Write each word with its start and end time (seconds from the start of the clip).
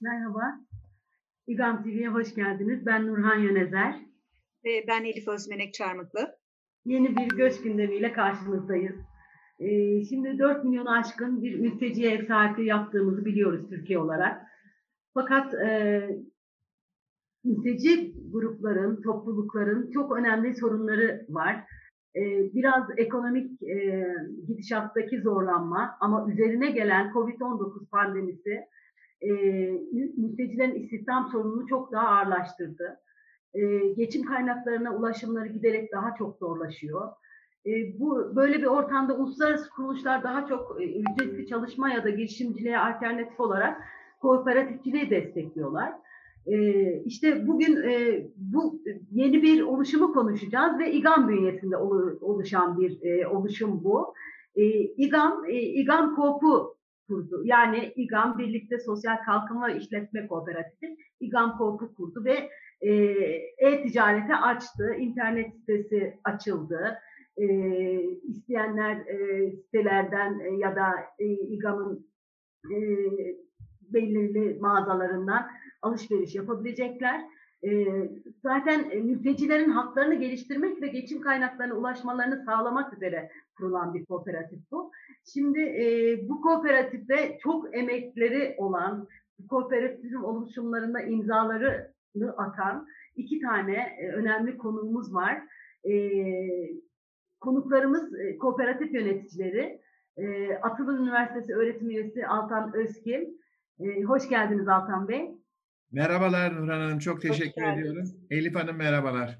Merhaba. 0.00 0.60
İGAM 1.46 1.82
TV'ye 1.82 2.08
hoş 2.08 2.34
geldiniz. 2.34 2.86
Ben 2.86 3.06
Nurhan 3.06 3.38
Yönezer. 3.38 3.94
Ve 4.64 4.84
ben 4.88 5.04
Elif 5.04 5.28
Özmenek 5.28 5.74
Çarmıklı. 5.74 6.36
Yeni 6.84 7.16
bir 7.16 7.28
göç 7.28 7.62
gündemiyle 7.62 8.12
karşınızdayız. 8.12 8.96
Ee, 9.60 10.04
şimdi 10.04 10.38
4 10.38 10.64
milyonu 10.64 10.90
aşkın 10.90 11.42
bir 11.42 11.58
mülteci 11.58 12.06
ev 12.06 12.26
sahipliği 12.26 12.66
yaptığımızı 12.66 13.24
biliyoruz 13.24 13.68
Türkiye 13.68 13.98
olarak. 13.98 14.42
Fakat 15.14 15.54
e, 15.54 16.08
mülteci 17.44 18.14
grupların, 18.32 19.02
toplulukların 19.02 19.90
çok 19.90 20.16
önemli 20.16 20.54
sorunları 20.54 21.26
var. 21.28 21.64
Ee, 22.16 22.54
biraz 22.54 22.86
ekonomik 22.96 23.62
e, 23.62 24.06
gidişattaki 24.46 25.20
zorlanma 25.20 25.96
ama 26.00 26.32
üzerine 26.32 26.70
gelen 26.70 27.10
COVID-19 27.12 27.88
pandemisi 27.90 28.60
e, 29.20 29.30
mültecilerin 30.16 30.74
istihdam 30.74 31.28
sorununu 31.32 31.66
çok 31.66 31.92
daha 31.92 32.08
ağırlaştırdı. 32.08 33.00
E, 33.54 33.88
geçim 33.96 34.24
kaynaklarına 34.24 34.96
ulaşımları 34.96 35.48
giderek 35.48 35.92
daha 35.92 36.14
çok 36.14 36.38
zorlaşıyor. 36.38 37.08
E, 37.66 38.00
bu 38.00 38.36
böyle 38.36 38.58
bir 38.58 38.66
ortamda 38.66 39.16
uluslararası 39.16 39.70
kuruluşlar 39.70 40.22
daha 40.22 40.46
çok 40.46 40.82
e, 40.82 40.84
ücretli 40.84 41.46
çalışma 41.46 41.90
ya 41.90 42.04
da 42.04 42.10
girişimciliğe 42.10 42.78
alternatif 42.78 43.40
olarak 43.40 43.82
kooperatifçiliği 44.20 45.10
destekliyorlar. 45.10 45.92
E, 46.46 46.92
işte 47.02 47.46
bugün 47.46 47.82
e, 47.82 48.24
bu 48.36 48.82
yeni 49.12 49.42
bir 49.42 49.62
oluşumu 49.62 50.12
konuşacağız 50.12 50.78
ve 50.78 50.92
İGAM 50.92 51.28
bünyesinde 51.28 51.76
oluşan 52.20 52.80
bir 52.80 53.02
e, 53.02 53.26
oluşum 53.26 53.84
bu. 53.84 54.14
E, 54.56 54.64
İGAM, 54.80 55.44
e, 55.48 55.52
İGAM 55.52 56.16
Koop'u 56.16 56.75
kurdu. 57.08 57.42
Yani 57.44 57.92
İGAM 57.96 58.38
Birlikte 58.38 58.78
Sosyal 58.78 59.16
Kalkınma 59.24 59.70
İşletme 59.70 60.26
Kooperatifi 60.26 60.96
İGAM 61.20 61.58
Koop'u 61.58 61.94
kurdu 61.94 62.24
ve 62.24 62.50
e, 62.80 62.92
e-ticarete 63.58 64.36
açtı. 64.36 64.94
İnternet 64.98 65.54
sitesi 65.54 66.18
açıldı. 66.24 66.98
E, 67.36 67.46
isteyenler 68.28 68.96
e, 68.96 69.50
sitelerden 69.52 70.40
e, 70.40 70.56
ya 70.56 70.76
da 70.76 70.94
e, 71.18 71.24
İGAM'ın 71.26 72.06
e, 72.70 72.76
belirli 73.80 74.58
mağazalarından 74.60 75.46
alışveriş 75.82 76.34
yapabilecekler. 76.34 77.35
E, 77.64 77.86
zaten 78.42 78.90
e, 78.90 78.94
mültecilerin 78.94 79.70
haklarını 79.70 80.14
geliştirmek 80.14 80.82
ve 80.82 80.86
geçim 80.86 81.20
kaynaklarına 81.20 81.74
ulaşmalarını 81.74 82.44
sağlamak 82.44 82.94
üzere 82.94 83.30
kurulan 83.56 83.94
bir 83.94 84.04
kooperatif 84.04 84.60
bu. 84.70 84.92
Şimdi 85.32 85.60
e, 85.60 86.18
bu 86.28 86.40
kooperatifte 86.40 87.38
çok 87.42 87.76
emekleri 87.76 88.54
olan, 88.58 89.08
bu 89.38 89.48
kooperatifin 89.48 90.22
oluşumlarında 90.22 91.00
imzalarını 91.00 92.36
atan 92.36 92.86
iki 93.16 93.40
tane 93.40 93.96
e, 94.00 94.08
önemli 94.08 94.58
konuğumuz 94.58 95.14
var. 95.14 95.42
Konuklarımız 97.40 98.12
kooperatif 98.40 98.94
yöneticileri. 98.94 99.80
Atılım 100.62 101.02
Üniversitesi 101.02 101.54
öğretim 101.54 101.90
üyesi 101.90 102.26
Altan 102.26 102.74
Özkil. 102.74 103.20
E, 103.80 104.02
hoş 104.02 104.28
geldiniz 104.28 104.68
Altan 104.68 105.08
Bey. 105.08 105.35
Merhabalar 105.96 106.54
Nurhan 106.56 106.80
Hanım, 106.80 106.98
çok 106.98 107.22
teşekkür 107.22 107.62
ediyorum. 107.62 108.04
Elif 108.30 108.54
Hanım 108.54 108.76
merhabalar. 108.76 109.38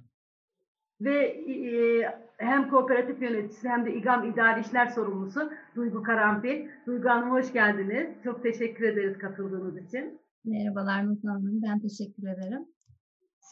Ve 1.01 1.27
e, 1.27 2.03
hem 2.37 2.71
kooperatif 2.71 3.23
yöneticisi 3.23 3.69
hem 3.69 3.87
de 3.87 3.95
İGAM 3.95 4.25
İdari 4.25 4.61
İşler 4.61 4.87
Sorumlusu 4.87 5.53
Duygu 5.75 6.03
Karanfil. 6.03 6.69
Duygu 6.87 7.09
Hanım 7.09 7.31
hoş 7.31 7.53
geldiniz. 7.53 8.07
Çok 8.25 8.43
teşekkür 8.43 8.85
ederiz 8.85 9.19
katıldığınız 9.19 9.89
için. 9.89 10.21
Merhabalar 10.45 11.07
Nurhan 11.07 11.29
Hanım, 11.29 11.63
ben 11.63 11.81
teşekkür 11.81 12.23
ederim. 12.23 12.63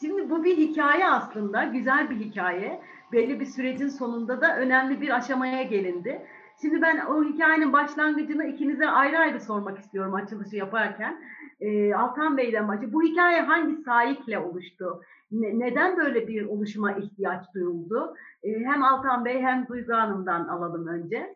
Şimdi 0.01 0.29
bu 0.29 0.43
bir 0.43 0.57
hikaye 0.57 1.07
aslında, 1.07 1.63
güzel 1.63 2.09
bir 2.09 2.15
hikaye. 2.15 2.81
Belli 3.11 3.39
bir 3.39 3.45
sürecin 3.45 3.89
sonunda 3.89 4.41
da 4.41 4.57
önemli 4.57 5.01
bir 5.01 5.15
aşamaya 5.15 5.63
gelindi. 5.63 6.21
Şimdi 6.61 6.81
ben 6.81 7.05
o 7.05 7.23
hikayenin 7.23 7.73
başlangıcını 7.73 8.45
ikinize 8.45 8.87
ayrı 8.87 9.17
ayrı 9.17 9.39
sormak 9.39 9.79
istiyorum 9.79 10.13
açılışı 10.13 10.55
yaparken. 10.55 11.21
Ee, 11.59 11.93
Altan 11.93 12.37
Bey'den 12.37 12.67
başlayayım. 12.67 12.93
Bu 12.93 13.03
hikaye 13.03 13.41
hangi 13.41 13.83
sahikle 13.83 14.39
oluştu? 14.39 15.01
Ne, 15.31 15.59
neden 15.59 15.97
böyle 15.97 16.27
bir 16.27 16.45
oluşuma 16.45 16.91
ihtiyaç 16.91 17.45
duyuldu? 17.53 18.15
Ee, 18.43 18.59
hem 18.59 18.83
Altan 18.83 19.25
Bey 19.25 19.41
hem 19.41 19.67
Duygu 19.67 19.93
Hanım'dan 19.93 20.47
alalım 20.47 20.87
önce. 20.87 21.35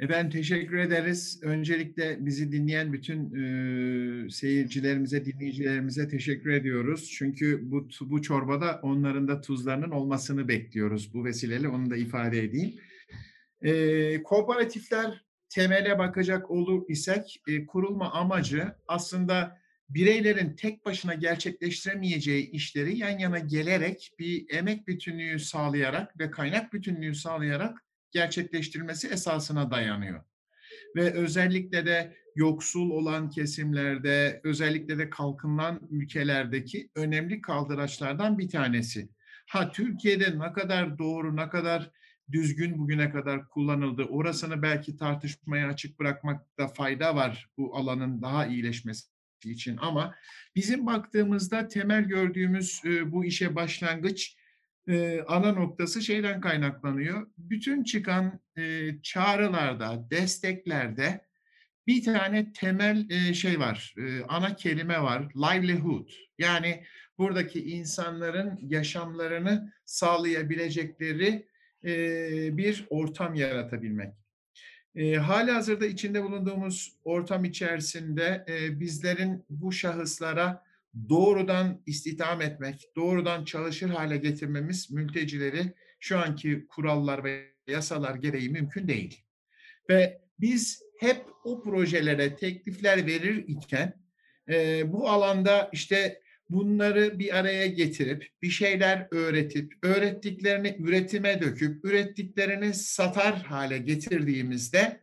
Efendim 0.00 0.30
teşekkür 0.30 0.78
ederiz. 0.78 1.40
Öncelikle 1.42 2.16
bizi 2.20 2.52
dinleyen 2.52 2.92
bütün 2.92 3.34
e, 3.34 4.30
seyircilerimize, 4.30 5.24
dinleyicilerimize 5.24 6.08
teşekkür 6.08 6.50
ediyoruz. 6.50 7.14
Çünkü 7.18 7.70
bu 7.70 7.88
bu 8.00 8.22
çorbada 8.22 8.80
onların 8.82 9.28
da 9.28 9.40
tuzlarının 9.40 9.90
olmasını 9.90 10.48
bekliyoruz. 10.48 11.14
Bu 11.14 11.24
vesileyle 11.24 11.68
onu 11.68 11.90
da 11.90 11.96
ifade 11.96 12.44
edeyim. 12.44 12.74
E, 13.62 14.22
kooperatifler 14.22 15.24
temele 15.50 15.98
bakacak 15.98 16.50
olur 16.50 16.82
isek 16.88 17.42
e, 17.48 17.66
kurulma 17.66 18.12
amacı 18.12 18.74
aslında 18.88 19.60
bireylerin 19.88 20.56
tek 20.56 20.84
başına 20.84 21.14
gerçekleştiremeyeceği 21.14 22.50
işleri 22.50 22.98
yan 22.98 23.18
yana 23.18 23.38
gelerek 23.38 24.12
bir 24.18 24.54
emek 24.54 24.88
bütünlüğü 24.88 25.38
sağlayarak 25.38 26.18
ve 26.18 26.30
kaynak 26.30 26.72
bütünlüğü 26.72 27.14
sağlayarak 27.14 27.78
gerçekleştirilmesi 28.10 29.08
esasına 29.08 29.70
dayanıyor. 29.70 30.24
Ve 30.96 31.12
özellikle 31.12 31.86
de 31.86 32.16
yoksul 32.36 32.90
olan 32.90 33.30
kesimlerde, 33.30 34.40
özellikle 34.44 34.98
de 34.98 35.10
kalkınılan 35.10 35.80
ülkelerdeki 35.90 36.90
önemli 36.94 37.40
kaldıraçlardan 37.40 38.38
bir 38.38 38.48
tanesi. 38.48 39.08
Ha 39.46 39.70
Türkiye'de 39.70 40.38
ne 40.38 40.52
kadar 40.52 40.98
doğru, 40.98 41.36
ne 41.36 41.48
kadar 41.48 41.90
düzgün 42.32 42.78
bugüne 42.78 43.10
kadar 43.10 43.48
kullanıldı. 43.48 44.04
Orasını 44.04 44.62
belki 44.62 44.96
tartışmaya 44.96 45.68
açık 45.68 45.98
bırakmakta 45.98 46.68
fayda 46.68 47.16
var 47.16 47.48
bu 47.56 47.76
alanın 47.76 48.22
daha 48.22 48.46
iyileşmesi 48.46 49.06
için 49.44 49.76
ama 49.76 50.14
bizim 50.56 50.86
baktığımızda 50.86 51.68
temel 51.68 52.04
gördüğümüz 52.04 52.80
e, 52.84 53.12
bu 53.12 53.24
işe 53.24 53.54
başlangıç 53.54 54.36
e, 54.88 55.20
ana 55.28 55.52
noktası 55.52 56.02
şeyden 56.02 56.40
kaynaklanıyor. 56.40 57.26
Bütün 57.38 57.84
çıkan 57.84 58.40
e, 58.56 58.90
çağrılarda, 59.02 60.06
desteklerde 60.10 61.26
bir 61.86 62.04
tane 62.04 62.52
temel 62.52 63.32
şey 63.32 63.60
var, 63.60 63.94
ana 64.28 64.56
kelime 64.56 65.02
var, 65.02 65.32
livelihood. 65.36 66.08
Yani 66.38 66.84
buradaki 67.18 67.70
insanların 67.70 68.58
yaşamlarını 68.62 69.72
sağlayabilecekleri 69.84 71.49
bir 72.56 72.86
ortam 72.90 73.34
yaratabilmek. 73.34 74.14
E, 74.94 75.14
hali 75.14 75.50
hazırda 75.50 75.86
içinde 75.86 76.22
bulunduğumuz 76.22 76.96
ortam 77.04 77.44
içerisinde 77.44 78.44
bizlerin 78.80 79.44
bu 79.50 79.72
şahıslara 79.72 80.64
doğrudan 81.08 81.82
istihdam 81.86 82.40
etmek, 82.40 82.90
doğrudan 82.96 83.44
çalışır 83.44 83.90
hale 83.90 84.16
getirmemiz 84.16 84.90
mültecileri 84.90 85.72
şu 86.00 86.18
anki 86.18 86.66
kurallar 86.68 87.24
ve 87.24 87.50
yasalar 87.66 88.14
gereği 88.14 88.48
mümkün 88.48 88.88
değil. 88.88 89.24
Ve 89.88 90.20
biz 90.40 90.82
hep 91.00 91.24
o 91.44 91.62
projelere 91.62 92.36
teklifler 92.36 93.06
verir 93.06 93.44
iken 93.48 93.94
bu 94.84 95.10
alanda 95.10 95.70
işte 95.72 96.19
bunları 96.50 97.18
bir 97.18 97.38
araya 97.38 97.66
getirip 97.66 98.28
bir 98.42 98.50
şeyler 98.50 99.08
öğretip 99.10 99.72
öğrettiklerini 99.82 100.76
üretime 100.78 101.40
döküp 101.40 101.84
ürettiklerini 101.84 102.74
satar 102.74 103.42
hale 103.42 103.78
getirdiğimizde 103.78 105.00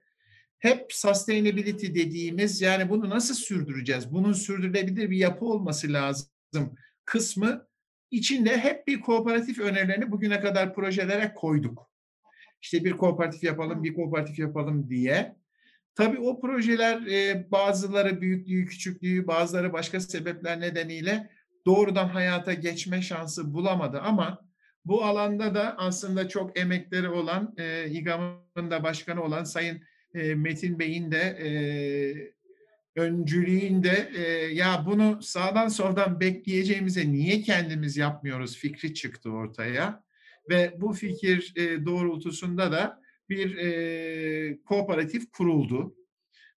hep 0.59 0.93
sustainability 0.93 1.87
dediğimiz 1.87 2.61
yani 2.61 2.89
bunu 2.89 3.09
nasıl 3.09 3.35
sürdüreceğiz? 3.35 4.13
Bunun 4.13 4.33
sürdürülebilir 4.33 5.09
bir 5.09 5.17
yapı 5.17 5.45
olması 5.45 5.93
lazım 5.93 6.75
kısmı 7.05 7.67
içinde 8.11 8.57
hep 8.57 8.87
bir 8.87 9.01
kooperatif 9.01 9.59
önerilerini 9.59 10.11
bugüne 10.11 10.39
kadar 10.39 10.73
projelere 10.73 11.33
koyduk. 11.33 11.91
İşte 12.61 12.83
bir 12.83 12.91
kooperatif 12.91 13.43
yapalım, 13.43 13.83
bir 13.83 13.93
kooperatif 13.93 14.39
yapalım 14.39 14.89
diye. 14.89 15.35
Tabii 15.95 16.19
o 16.19 16.41
projeler 16.41 17.01
bazıları 17.51 18.21
büyüklüğü, 18.21 18.65
küçüklüğü, 18.65 19.27
bazıları 19.27 19.73
başka 19.73 19.99
sebepler 19.99 20.59
nedeniyle 20.59 21.29
doğrudan 21.67 22.07
hayata 22.07 22.53
geçme 22.53 23.01
şansı 23.01 23.53
bulamadı 23.53 23.99
ama 23.99 24.47
bu 24.85 25.05
alanda 25.05 25.55
da 25.55 25.75
aslında 25.77 26.29
çok 26.29 26.59
emekleri 26.59 27.09
olan 27.09 27.55
e, 27.57 27.89
İGAM'ın 27.89 28.71
da 28.71 28.83
başkanı 28.83 29.23
olan 29.23 29.43
Sayın 29.43 29.81
e, 30.13 30.35
Metin 30.35 30.79
Bey'in 30.79 31.11
de 31.11 31.19
e, 31.19 31.49
öncülüğünde 33.01 34.11
e, 34.17 34.21
ya 34.53 34.83
bunu 34.85 35.21
sağdan 35.21 35.67
soldan 35.67 36.19
bekleyeceğimize 36.19 37.11
niye 37.11 37.41
kendimiz 37.41 37.97
yapmıyoruz? 37.97 38.57
fikri 38.57 38.93
çıktı 38.93 39.31
ortaya. 39.31 40.03
Ve 40.49 40.73
bu 40.77 40.93
fikir 40.93 41.53
e, 41.55 41.85
doğrultusunda 41.85 42.71
da 42.71 43.01
bir 43.29 43.57
e, 43.57 44.61
kooperatif 44.61 45.31
kuruldu. 45.31 45.95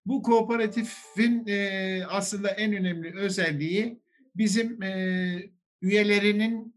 Bu 0.05 0.23
kooperatifin 0.23 1.47
e, 1.47 2.03
aslında 2.09 2.49
en 2.49 2.73
önemli 2.73 3.19
özelliği 3.19 4.00
bizim 4.35 4.83
e, 4.83 5.49
üyelerinin, 5.81 6.75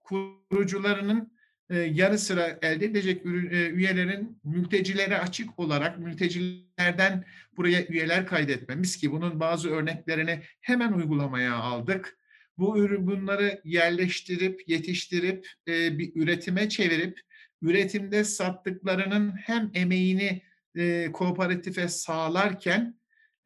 kurucularının 0.00 1.32
e, 1.70 1.78
yanı 1.78 2.18
sıra 2.18 2.58
elde 2.62 2.84
edecek 2.84 3.26
üyelerin 3.26 4.40
mültecilere 4.44 5.18
açık 5.18 5.58
olarak 5.58 5.98
mültecilerden 5.98 7.24
buraya 7.56 7.86
üyeler 7.86 8.26
kaydetmemiz 8.26 8.96
ki 8.96 9.12
bunun 9.12 9.40
bazı 9.40 9.70
örneklerini 9.70 10.42
hemen 10.60 10.92
uygulamaya 10.92 11.54
aldık. 11.54 12.18
Bu 12.58 12.78
ürün 12.78 13.06
bunları 13.06 13.60
yerleştirip, 13.64 14.68
yetiştirip, 14.68 15.48
e, 15.68 15.98
bir 15.98 16.12
üretime 16.14 16.68
çevirip, 16.68 17.20
üretimde 17.62 18.24
sattıklarının 18.24 19.32
hem 19.36 19.70
emeğini 19.74 20.42
e, 20.74 21.12
kooperatife 21.12 21.88
sağlarken 21.88 22.94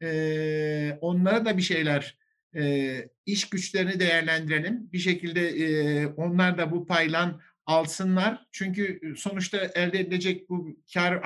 e, 0.03 0.97
onlara 1.01 1.45
da 1.45 1.57
bir 1.57 1.61
şeyler 1.61 2.17
e, 2.57 3.09
iş 3.25 3.49
güçlerini 3.49 3.99
değerlendirelim. 3.99 4.89
Bir 4.93 4.99
şekilde 4.99 5.49
e, 5.49 6.05
onlar 6.07 6.57
da 6.57 6.71
bu 6.71 6.87
paylan 6.87 7.41
alsınlar. 7.65 8.45
Çünkü 8.51 9.13
sonuçta 9.17 9.57
elde 9.57 9.99
edilecek 9.99 10.49
bu 10.49 10.77
kar, 10.93 11.21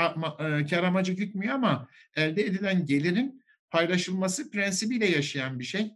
kar 0.70 0.84
amacı 0.84 1.14
gütmüyor 1.14 1.54
ama 1.54 1.88
elde 2.16 2.46
edilen 2.46 2.86
gelirin 2.86 3.44
paylaşılması 3.72 4.52
prensibiyle 4.52 5.06
yaşayan 5.06 5.60
bir 5.60 5.64
şey. 5.64 5.92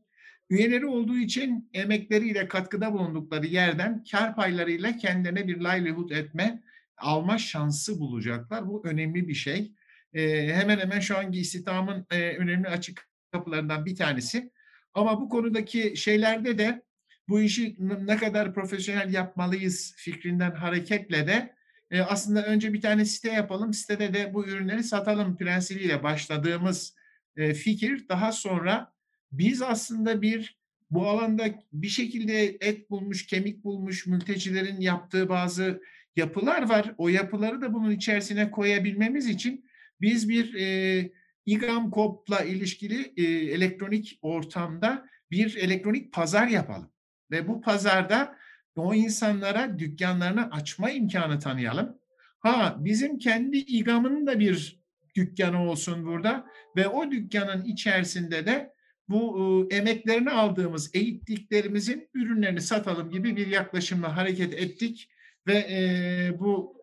Üyeleri 0.50 0.86
olduğu 0.86 1.18
için 1.18 1.70
emekleriyle 1.74 2.48
katkıda 2.48 2.94
bulundukları 2.94 3.46
yerden 3.46 4.04
kar 4.12 4.36
paylarıyla 4.36 4.98
kendine 4.98 5.48
bir 5.48 5.60
livelihood 5.60 6.10
etme, 6.10 6.64
alma 6.98 7.38
şansı 7.38 8.00
bulacaklar. 8.00 8.68
Bu 8.68 8.88
önemli 8.88 9.28
bir 9.28 9.34
şey. 9.34 9.72
Ee, 10.14 10.54
hemen 10.54 10.80
hemen 10.80 11.00
şu 11.00 11.18
anki 11.18 11.40
istihdamın 11.40 12.06
e, 12.12 12.38
önemli 12.38 12.68
açık 12.68 13.10
kapılarından 13.32 13.86
bir 13.86 13.96
tanesi. 13.96 14.52
Ama 14.96 15.22
bu 15.22 15.30
konudaki 15.30 15.98
şeylerde 15.98 16.58
de 16.58 16.82
bu 17.28 17.42
işi 17.42 17.76
ne 17.80 18.18
kadar 18.18 18.54
profesyonel 18.54 19.14
yapmalıyız 19.14 19.94
fikrinden 19.98 20.52
hareketle 20.52 21.28
de 21.28 21.56
e, 21.92 22.02
aslında 22.02 22.46
önce 22.46 22.74
bir 22.74 22.82
tane 22.82 23.06
site 23.06 23.32
yapalım, 23.32 23.74
sitede 23.74 24.14
de 24.14 24.34
bu 24.34 24.48
ürünleri 24.48 24.84
satalım 24.84 25.38
prensibiyle 25.38 26.04
başladığımız 26.04 26.96
e, 27.38 27.54
fikir 27.54 28.10
daha 28.10 28.32
sonra 28.32 28.94
biz 29.32 29.62
aslında 29.62 30.22
bir 30.22 30.60
bu 30.92 31.08
alanda 31.08 31.46
bir 31.74 31.88
şekilde 31.88 32.58
et 32.62 32.90
bulmuş, 32.90 33.28
kemik 33.28 33.64
bulmuş 33.64 34.06
mültecilerin 34.08 34.82
yaptığı 34.82 35.30
bazı 35.30 35.82
yapılar 36.16 36.70
var. 36.70 36.96
O 36.98 37.10
yapıları 37.10 37.62
da 37.62 37.74
bunun 37.74 37.92
içerisine 37.92 38.52
koyabilmemiz 38.52 39.28
için 39.28 39.66
biz 40.02 40.30
bir 40.30 40.54
e, 40.54 41.12
İGAM-KOP'la 41.46 42.44
ilişkili 42.44 43.14
e, 43.18 43.24
elektronik 43.24 44.20
ortamda 44.22 45.06
bir 45.32 45.56
elektronik 45.56 46.14
pazar 46.14 46.48
yapalım. 46.48 46.92
Ve 47.32 47.48
bu 47.48 47.62
pazarda 47.62 48.38
o 48.76 48.94
insanlara 48.94 49.80
dükkanlarını 49.80 50.52
açma 50.52 50.90
imkanı 50.90 51.40
tanıyalım. 51.40 51.98
Ha 52.40 52.76
bizim 52.80 53.18
kendi 53.18 53.58
İGAM'ın 53.58 54.28
da 54.28 54.40
bir 54.40 54.80
dükkanı 55.16 55.70
olsun 55.70 56.06
burada 56.06 56.46
ve 56.76 56.88
o 56.88 57.12
dükkanın 57.12 57.66
içerisinde 57.66 58.46
de 58.46 58.74
bu 59.10 59.40
e, 59.72 59.76
emeklerini 59.76 60.32
aldığımız, 60.32 60.96
eğittiklerimizin 60.96 62.10
ürünlerini 62.14 62.62
satalım 62.62 63.10
gibi 63.10 63.36
bir 63.36 63.48
yaklaşımla 63.48 64.18
hareket 64.18 64.54
ettik 64.54 65.10
ve 65.48 65.54
e, 65.54 66.40
bu 66.40 66.76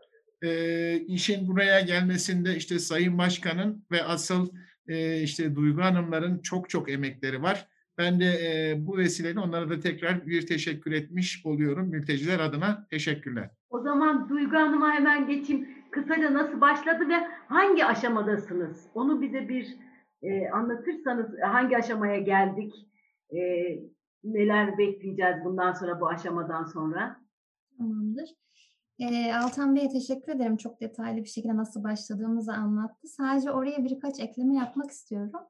e, 0.43 1.01
işin 1.01 1.49
buraya 1.49 1.81
gelmesinde 1.81 2.57
işte 2.57 2.79
Sayın 2.79 3.19
Başkan'ın 3.19 3.85
ve 3.91 4.03
asıl 4.03 4.49
e, 4.89 5.23
işte 5.23 5.55
Duygu 5.55 5.83
Hanımların 5.83 6.39
çok 6.39 6.71
çok 6.71 6.91
emekleri 6.91 7.43
var. 7.43 7.69
Ben 7.99 8.21
de 8.21 8.25
e, 8.25 8.75
bu 8.87 8.97
vesileyle 8.97 9.41
onlara 9.41 9.71
da 9.71 9.81
tekrar 9.81 10.27
bir 10.27 10.47
teşekkür 10.47 10.93
etmiş 10.93 11.47
oluyorum. 11.47 11.89
Mülteciler 11.89 12.41
adına 12.41 12.87
teşekkürler. 12.91 13.51
O 13.71 13.81
zaman 13.81 14.29
Duygu 14.29 14.57
Hanım'a 14.57 14.93
hemen 14.93 15.27
geçeyim. 15.27 15.69
Kısaca 15.91 16.35
nasıl 16.35 16.61
başladı 16.61 17.09
ve 17.09 17.15
hangi 17.49 17.85
aşamadasınız? 17.85 18.87
Onu 18.95 19.23
bize 19.23 19.49
bir 19.49 19.77
e, 20.23 20.49
anlatırsanız 20.51 21.27
hangi 21.43 21.77
aşamaya 21.77 22.19
geldik? 22.19 22.75
E, 23.31 23.41
neler 24.25 24.79
bekleyeceğiz 24.79 25.37
bundan 25.45 25.73
sonra 25.73 26.01
bu 26.01 26.09
aşamadan 26.09 26.65
sonra? 26.65 27.17
Tamamdır. 27.79 28.29
E, 29.03 29.35
Altan 29.35 29.77
Bey'e 29.77 29.89
teşekkür 29.89 30.33
ederim. 30.33 30.57
Çok 30.57 30.81
detaylı 30.81 31.17
bir 31.17 31.29
şekilde 31.29 31.57
nasıl 31.57 31.85
başladığımızı 31.85 32.53
anlattı. 32.53 33.09
Sadece 33.09 33.51
oraya 33.51 33.85
birkaç 33.85 34.21
ekleme 34.21 34.55
yapmak 34.55 34.91
istiyorum. 34.91 35.41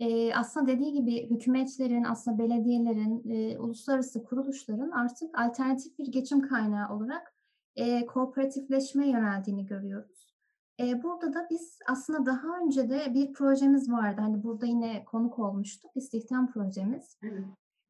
E, 0.00 0.34
aslında 0.34 0.66
dediği 0.66 0.92
gibi 0.92 1.30
hükümetlerin, 1.30 2.04
aslında 2.04 2.38
belediyelerin, 2.38 3.30
e, 3.30 3.58
uluslararası 3.58 4.24
kuruluşların 4.24 4.90
artık 4.90 5.38
alternatif 5.38 5.98
bir 5.98 6.06
geçim 6.06 6.48
kaynağı 6.48 6.96
olarak 6.96 7.34
e, 7.76 8.06
kooperatifleşmeye 8.06 9.10
yöneldiğini 9.12 9.66
görüyoruz. 9.66 10.34
E, 10.80 11.02
burada 11.02 11.34
da 11.34 11.46
biz 11.50 11.78
aslında 11.88 12.26
daha 12.26 12.58
önce 12.64 12.90
de 12.90 13.14
bir 13.14 13.32
projemiz 13.32 13.92
vardı. 13.92 14.20
Hani 14.20 14.42
burada 14.42 14.66
yine 14.66 15.04
konuk 15.04 15.38
olmuştuk. 15.38 15.90
İstihdam 15.94 16.52
projemiz. 16.52 17.18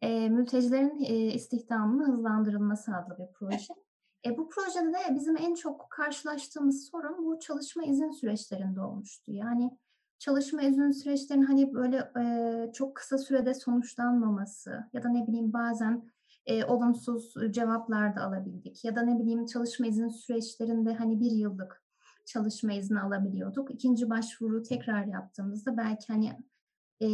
E, 0.00 0.28
mültecilerin 0.28 1.04
e, 1.04 1.14
istihdamının 1.14 2.12
hızlandırılması 2.12 2.96
adlı 2.96 3.18
bir 3.18 3.32
proje. 3.34 3.74
E, 4.26 4.38
bu 4.38 4.48
projede 4.48 4.92
de 4.92 5.14
bizim 5.14 5.36
en 5.36 5.54
çok 5.54 5.90
karşılaştığımız 5.90 6.88
sorun 6.88 7.26
bu 7.26 7.38
çalışma 7.38 7.84
izin 7.84 8.10
süreçlerinde 8.10 8.80
olmuştu. 8.80 9.32
Yani 9.32 9.78
çalışma 10.18 10.62
izin 10.62 10.90
süreçlerinin 10.90 11.44
hani 11.44 11.74
böyle 11.74 11.96
e, 11.96 12.72
çok 12.72 12.96
kısa 12.96 13.18
sürede 13.18 13.54
sonuçlanmaması 13.54 14.84
ya 14.92 15.02
da 15.02 15.08
ne 15.08 15.26
bileyim 15.26 15.52
bazen 15.52 16.10
e, 16.46 16.64
olumsuz 16.64 17.34
cevaplar 17.50 18.16
da 18.16 18.20
alabildik 18.22 18.84
ya 18.84 18.96
da 18.96 19.02
ne 19.02 19.18
bileyim 19.18 19.46
çalışma 19.46 19.86
izin 19.86 20.08
süreçlerinde 20.08 20.94
hani 20.94 21.20
bir 21.20 21.30
yıllık 21.30 21.82
çalışma 22.26 22.72
izni 22.72 23.00
alabiliyorduk. 23.00 23.70
İkinci 23.70 24.10
başvuru 24.10 24.62
tekrar 24.62 25.04
yaptığımızda 25.04 25.76
belki 25.76 26.12
hani 26.12 26.32
e, 27.00 27.08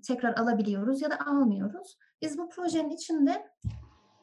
tekrar 0.00 0.34
alabiliyoruz 0.34 1.02
ya 1.02 1.10
da 1.10 1.26
almıyoruz. 1.26 1.98
Biz 2.22 2.38
bu 2.38 2.48
projenin 2.48 2.90
içinde 2.90 3.46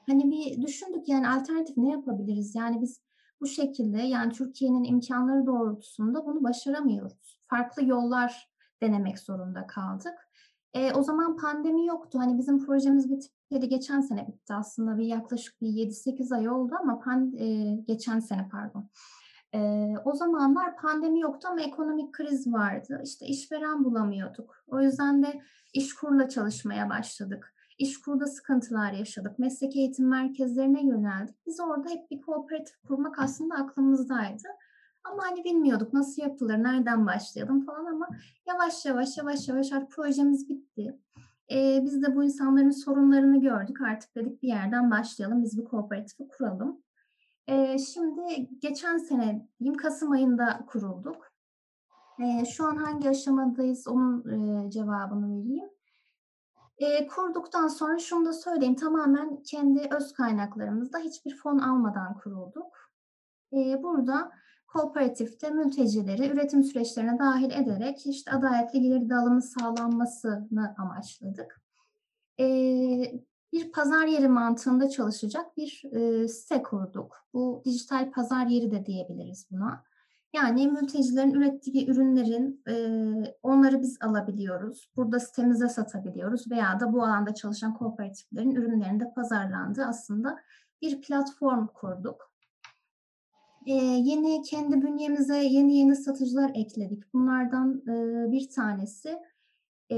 hani 0.08 0.32
bir 0.32 0.62
düşündük 0.62 1.10
yani 1.10 1.30
alternatif 1.30 1.78
ne 1.78 1.92
yapabiliriz? 1.92 2.56
Yani 2.56 2.82
biz 2.82 3.02
bu 3.42 3.48
şekilde 3.48 4.02
yani 4.02 4.34
Türkiye'nin 4.34 4.84
imkanları 4.84 5.46
doğrultusunda 5.46 6.26
bunu 6.26 6.44
başaramıyoruz. 6.44 7.40
Farklı 7.50 7.86
yollar 7.86 8.50
denemek 8.82 9.20
zorunda 9.20 9.68
kaldık. 9.68 10.14
E, 10.74 10.94
o 10.94 11.04
zaman 11.04 11.38
pandemi 11.38 11.86
yoktu. 11.86 12.20
Hani 12.20 12.38
bizim 12.38 12.66
projemiz 12.66 13.10
bitmedi. 13.10 13.70
Geçen 13.70 14.02
sene 14.02 14.28
bitti 14.28 14.54
aslında. 14.54 14.98
Bir 14.98 15.06
yaklaşık 15.06 15.62
bir 15.62 15.68
7-8 15.68 16.36
ay 16.36 16.50
oldu 16.50 16.76
ama 16.82 17.00
pan, 17.00 17.36
e, 17.38 17.76
geçen 17.88 18.20
sene 18.20 18.50
pardon. 18.52 18.90
E, 19.54 19.94
o 20.06 20.16
zamanlar 20.16 20.78
pandemi 20.78 21.20
yoktu 21.20 21.48
ama 21.52 21.62
ekonomik 21.62 22.14
kriz 22.14 22.54
vardı. 22.54 23.02
İşte 23.04 23.26
işveren 23.26 23.84
bulamıyorduk. 23.84 24.64
O 24.68 24.82
yüzden 24.82 25.24
de 25.24 25.42
işkurla 25.74 26.30
çalışmaya 26.30 26.90
başladık. 26.90 27.54
İşkurda 27.78 28.28
sıkıntılar 28.28 28.92
yaşadık. 28.92 29.40
Meslek 29.40 29.76
eğitim 29.76 30.08
merkezlerine 30.08 30.86
yöneldik. 30.86 31.36
Biz 31.46 31.60
orada 31.60 31.90
hep 31.90 32.12
bir 32.12 32.22
kooperatif 32.22 32.76
kurmak 32.88 33.20
aslında 33.20 33.56
aklımızdaydı. 33.56 34.48
Ama 35.04 35.24
hani 35.24 35.44
bilmiyorduk 35.44 35.94
nasıl 35.94 36.22
yapılır, 36.22 36.64
nereden 36.64 37.06
başlayalım 37.06 37.66
falan 37.66 37.86
ama 37.86 38.08
yavaş 38.48 38.86
yavaş 38.86 39.18
yavaş 39.18 39.48
yavaş 39.48 39.72
artık 39.72 39.92
projemiz 39.92 40.50
bitti. 40.50 41.00
Ee, 41.52 41.82
biz 41.84 42.02
de 42.04 42.16
bu 42.16 42.24
insanların 42.24 42.70
sorunlarını 42.70 43.42
gördük. 43.42 43.82
Artık 43.82 44.16
dedik 44.16 44.44
bir 44.44 44.48
yerden 44.48 44.92
başlayalım, 44.92 45.44
biz 45.44 45.58
bir 45.58 45.64
kooperatifi 45.64 46.28
kuralım. 46.28 46.82
Ee, 47.48 47.78
şimdi 47.78 48.50
geçen 48.60 48.98
sene 48.98 49.48
diyeyim 49.60 49.78
Kasım 49.78 50.12
ayında 50.12 50.66
kurulduk. 50.68 51.32
Ee, 52.20 52.46
şu 52.46 52.66
an 52.66 52.76
hangi 52.76 53.10
aşamadayız 53.10 53.88
onun 53.88 54.30
e, 54.30 54.72
cevabını 54.72 55.40
vereyim. 55.40 55.70
E, 56.78 57.08
kurduktan 57.08 57.68
sonra 57.68 58.00
şunu 58.00 58.26
da 58.26 58.34
söyleyeyim, 58.34 58.76
tamamen 58.76 59.44
kendi 59.44 59.88
öz 59.92 60.14
kaynaklarımızda 60.14 60.98
hiçbir 61.00 61.36
fon 61.36 61.58
almadan 61.60 62.18
kurulduk. 62.18 62.92
E, 63.54 63.84
burada 63.84 64.32
kooperatifte 64.68 65.50
mültecileri 65.50 66.28
üretim 66.28 66.64
süreçlerine 66.64 67.20
dahil 67.20 67.52
ederek 67.52 68.06
işte 68.06 68.32
adaletli 68.32 68.82
gelir 68.82 69.10
dağılımı 69.10 69.42
sağlanmasını 69.42 70.76
amaçladık. 70.78 71.62
E, 72.40 72.46
bir 73.54 73.72
pazar 73.72 74.08
yeri 74.08 74.28
mantığında 74.28 74.90
çalışacak 74.90 75.58
bir 75.58 75.84
e, 75.92 76.28
site 76.28 76.64
kurduk. 76.64 77.28
Bu 77.34 77.62
dijital 77.66 78.12
pazar 78.12 78.46
yeri 78.46 78.72
de 78.72 78.86
diyebiliriz 78.86 79.48
buna. 79.52 79.84
Yani 80.34 80.68
mültecilerin 80.68 81.34
ürettiği 81.34 81.90
ürünlerin 81.90 82.64
e, 82.68 82.76
onları 83.44 83.82
biz 83.82 83.98
alabiliyoruz. 84.02 84.90
Burada 84.96 85.20
sitemize 85.20 85.70
satabiliyoruz 85.70 86.52
veya 86.52 86.80
da 86.80 86.94
bu 86.94 87.04
alanda 87.04 87.34
çalışan 87.36 87.74
kooperatiflerin 87.74 88.52
ürünlerinde 88.52 89.12
pazarlandığı 89.16 89.86
aslında 89.86 90.38
bir 90.82 91.02
platform 91.02 91.68
kurduk. 91.68 92.32
Ee, 93.66 93.74
yeni 93.74 94.42
kendi 94.42 94.82
bünyemize 94.82 95.38
yeni 95.38 95.78
yeni 95.78 95.96
satıcılar 95.96 96.52
ekledik. 96.56 97.14
Bunlardan 97.14 97.84
e, 97.88 98.32
bir 98.32 98.50
tanesi 98.50 99.20
e, 99.90 99.98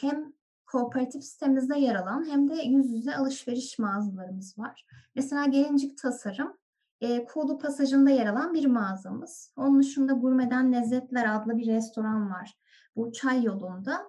hem 0.00 0.32
kooperatif 0.66 1.24
sitemizde 1.24 1.78
yer 1.78 1.94
alan 1.94 2.28
hem 2.28 2.50
de 2.50 2.54
yüz 2.54 2.92
yüze 2.92 3.16
alışveriş 3.16 3.78
mağazalarımız 3.78 4.58
var. 4.58 4.86
Mesela 5.14 5.44
Gelincik 5.46 5.98
Tasarım, 5.98 6.56
e, 7.02 7.24
Kuğulu 7.24 7.58
Pasajı'nda 7.58 8.10
yer 8.10 8.26
alan 8.26 8.54
bir 8.54 8.66
mağazamız. 8.66 9.52
Onun 9.56 9.80
dışında 9.80 10.12
Gurmeden 10.12 10.72
Lezzetler 10.72 11.36
adlı 11.36 11.58
bir 11.58 11.66
restoran 11.66 12.30
var. 12.30 12.58
Bu 12.96 13.12
çay 13.12 13.44
yolunda. 13.44 14.02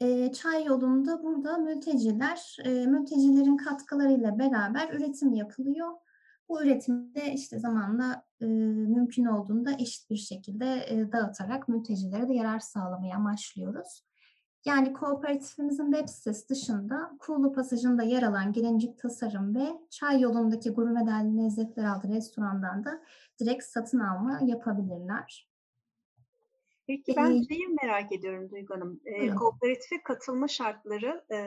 E, 0.00 0.32
çay 0.32 0.64
yolunda 0.64 1.22
burada 1.22 1.58
mülteciler, 1.58 2.56
e, 2.64 2.86
mültecilerin 2.86 3.56
katkılarıyla 3.56 4.38
beraber 4.38 4.92
üretim 4.92 5.32
yapılıyor. 5.32 5.88
Bu 6.48 6.62
üretimi 6.62 7.14
de 7.14 7.32
işte 7.32 7.58
zamanla 7.58 8.24
e, 8.40 8.46
mümkün 8.46 9.24
olduğunda 9.24 9.72
eşit 9.72 10.10
bir 10.10 10.16
şekilde 10.16 10.84
e, 10.88 11.12
dağıtarak 11.12 11.68
mültecilere 11.68 12.28
de 12.28 12.34
yarar 12.34 12.58
sağlamayı 12.58 13.14
amaçlıyoruz. 13.14 14.02
Yani 14.64 14.92
kooperatifimizin 14.92 15.92
web 15.92 16.08
sitesi 16.08 16.48
dışında 16.48 17.16
Kuğulu 17.18 17.52
Pasajı'nda 17.52 18.02
yer 18.02 18.22
alan 18.22 18.52
Gelincik 18.52 18.98
Tasarım 18.98 19.54
ve 19.54 19.66
Çay 19.90 20.20
yolundaki 20.20 20.70
Gurmeden 20.70 21.38
Lezzetler 21.38 21.84
adlı 21.96 22.14
restorandan 22.14 22.84
da 22.84 23.02
direkt 23.40 23.64
satın 23.64 24.00
alma 24.00 24.40
yapabilirler. 24.46 25.48
Peki 26.86 27.14
ben 27.16 27.30
Ee, 27.30 27.44
şeyi 27.44 27.68
merak 27.82 28.12
ediyorum 28.12 28.50
Duygu 28.50 28.74
Hanım. 28.74 29.00
Ee, 29.06 29.20
Buyurun. 29.20 29.36
kooperatife 29.36 30.02
katılma 30.02 30.48
şartları 30.48 31.24
e, 31.32 31.38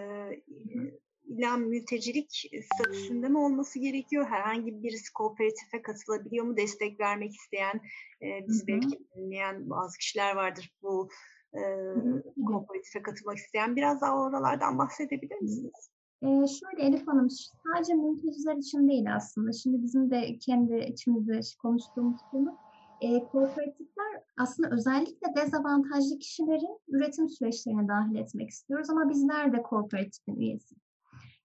illa 1.25 1.57
mültecilik 1.57 2.49
statüsünde 2.73 3.27
mi 3.27 3.37
olması 3.37 3.79
gerekiyor? 3.79 4.25
Herhangi 4.29 4.83
birisi 4.83 5.13
kooperatife 5.13 5.81
katılabiliyor 5.81 6.45
mu? 6.45 6.57
Destek 6.57 6.99
vermek 6.99 7.35
isteyen, 7.35 7.81
e, 8.21 8.39
hı. 8.39 8.67
belki 8.67 8.99
dinleyen 9.15 9.69
bazı 9.69 9.97
kişiler 9.97 10.35
vardır 10.35 10.73
bu 10.81 11.09
e, 11.53 11.59
hı. 11.59 12.23
kooperatife 12.45 13.01
katılmak 13.01 13.37
isteyen. 13.37 13.75
Biraz 13.75 14.01
daha 14.01 14.21
oralardan 14.21 14.77
bahsedebilir 14.77 15.41
misiniz? 15.41 15.89
Ee, 16.21 16.27
şöyle 16.27 16.87
Elif 16.87 17.07
Hanım, 17.07 17.27
sadece 17.29 17.93
mülteciler 17.93 18.55
için 18.55 18.87
değil 18.87 19.15
aslında. 19.15 19.51
Şimdi 19.51 19.83
bizim 19.83 20.11
de 20.11 20.37
kendi 20.37 20.77
içimizde 20.77 21.39
konuştuğumuz 21.61 22.21
konu, 22.31 22.57
e, 23.01 23.19
kooperatifler 23.19 24.23
aslında 24.37 24.69
özellikle 24.69 25.35
dezavantajlı 25.35 26.19
kişilerin 26.19 26.79
üretim 26.87 27.29
süreçlerine 27.29 27.87
dahil 27.87 28.15
etmek 28.15 28.49
istiyoruz 28.49 28.89
ama 28.89 29.09
bizler 29.09 29.53
de 29.53 29.61
kooperatifin 29.61 30.35
üyesi. 30.35 30.75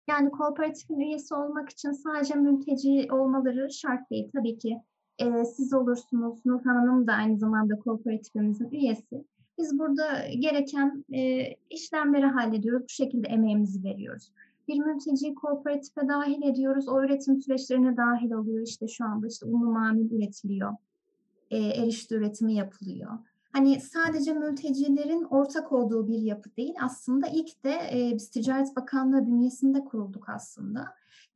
Yani 0.08 0.30
kooperatifin 0.30 1.00
üyesi 1.00 1.34
olmak 1.34 1.70
için 1.70 1.92
sadece 1.92 2.34
mülteci 2.34 3.08
olmaları 3.12 3.72
şart 3.72 4.10
değil. 4.10 4.30
Tabii 4.34 4.58
ki 4.58 4.80
e, 5.18 5.44
siz 5.44 5.74
olursunuz, 5.74 6.46
Nurhan 6.46 6.74
Hanım 6.74 7.06
da 7.06 7.12
aynı 7.12 7.38
zamanda 7.38 7.78
kooperatifimizin 7.78 8.70
üyesi. 8.70 9.24
Biz 9.58 9.78
burada 9.78 10.26
gereken 10.38 11.04
e, 11.14 11.48
işlemleri 11.70 12.26
hallediyoruz, 12.26 12.82
bu 12.82 12.88
şekilde 12.88 13.28
emeğimizi 13.28 13.84
veriyoruz 13.84 14.32
bir 14.68 14.78
mülteciyi 14.78 15.34
kooperatife 15.34 16.08
dahil 16.08 16.42
ediyoruz. 16.42 16.88
O 16.88 17.02
üretim 17.02 17.42
süreçlerine 17.42 17.96
dahil 17.96 18.32
oluyor. 18.32 18.66
İşte 18.66 18.88
şu 18.88 19.04
anda 19.04 19.26
işte 19.26 19.46
unlu 19.46 19.70
mamul 19.70 20.10
üretiliyor. 20.10 20.72
E, 21.50 21.58
erişte 21.58 22.14
üretimi 22.14 22.54
yapılıyor. 22.54 23.18
Hani 23.52 23.80
sadece 23.80 24.32
mültecilerin 24.32 25.22
ortak 25.22 25.72
olduğu 25.72 26.08
bir 26.08 26.18
yapı 26.18 26.56
değil. 26.56 26.74
Aslında 26.82 27.26
ilk 27.28 27.64
de 27.64 27.72
e, 27.92 28.12
biz 28.14 28.30
Ticaret 28.30 28.76
Bakanlığı 28.76 29.26
bünyesinde 29.26 29.84
kurulduk 29.84 30.28
aslında. 30.28 30.84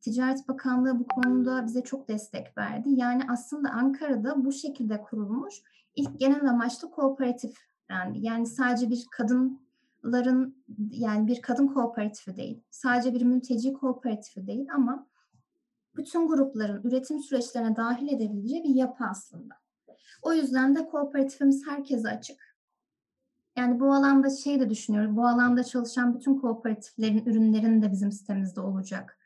Ticaret 0.01 0.49
Bakanlığı 0.49 0.99
bu 0.99 1.07
konuda 1.07 1.67
bize 1.67 1.83
çok 1.83 2.09
destek 2.09 2.59
verdi. 2.59 2.89
Yani 2.91 3.23
aslında 3.29 3.71
Ankara'da 3.71 4.45
bu 4.45 4.53
şekilde 4.53 5.01
kurulmuş 5.03 5.63
ilk 5.97 6.21
genel 6.21 6.51
amaçlı 6.51 6.91
kooperatif 6.91 7.57
dendi. 7.91 8.19
Yani 8.19 8.47
sadece 8.47 8.91
bir 8.91 9.07
kadın 9.11 9.67
ların 10.05 10.65
yani 10.91 11.27
bir 11.27 11.43
kadın 11.43 11.67
kooperatifi 11.67 12.37
değil, 12.37 12.63
sadece 12.71 13.15
bir 13.15 13.23
mülteci 13.23 13.73
kooperatifi 13.73 14.47
değil 14.47 14.67
ama 14.75 15.07
bütün 15.97 16.29
grupların 16.29 16.83
üretim 16.85 17.21
süreçlerine 17.21 17.77
dahil 17.77 18.09
edebileceği 18.09 18.65
bir 18.65 18.75
yapı 18.75 19.05
aslında. 19.05 19.55
O 20.23 20.33
yüzden 20.33 20.77
de 20.77 20.89
kooperatifimiz 20.89 21.67
herkese 21.67 22.09
açık. 22.09 22.57
Yani 23.57 23.81
bu 23.81 23.95
alanda 23.95 24.31
şey 24.31 24.61
de 24.61 24.71
düşünüyorum, 24.71 25.17
bu 25.17 25.27
alanda 25.27 25.65
çalışan 25.65 26.15
bütün 26.15 26.39
kooperatiflerin 26.39 27.27
ürünlerin 27.27 27.83
de 27.83 27.93
bizim 27.93 28.13
sitemizde 28.13 28.61
olacak. 28.61 29.19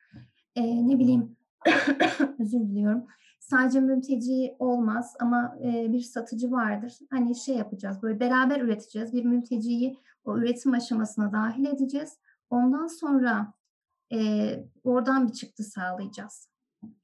Ee, 0.56 0.88
ne 0.88 0.98
bileyim, 0.98 1.36
özür 2.38 2.60
diliyorum. 2.60 3.06
Sadece 3.50 3.80
mülteci 3.80 4.54
olmaz 4.58 5.16
ama 5.20 5.56
e, 5.64 5.92
bir 5.92 6.00
satıcı 6.00 6.50
vardır. 6.50 6.98
Hani 7.10 7.36
şey 7.36 7.56
yapacağız, 7.56 8.02
böyle 8.02 8.20
beraber 8.20 8.60
üreteceğiz. 8.60 9.12
Bir 9.12 9.24
mülteciyi 9.24 9.98
o 10.24 10.38
üretim 10.38 10.72
aşamasına 10.72 11.32
dahil 11.32 11.64
edeceğiz. 11.64 12.18
Ondan 12.50 12.86
sonra 12.86 13.52
e, 14.12 14.18
oradan 14.84 15.28
bir 15.28 15.32
çıktı 15.32 15.64
sağlayacağız. 15.64 16.48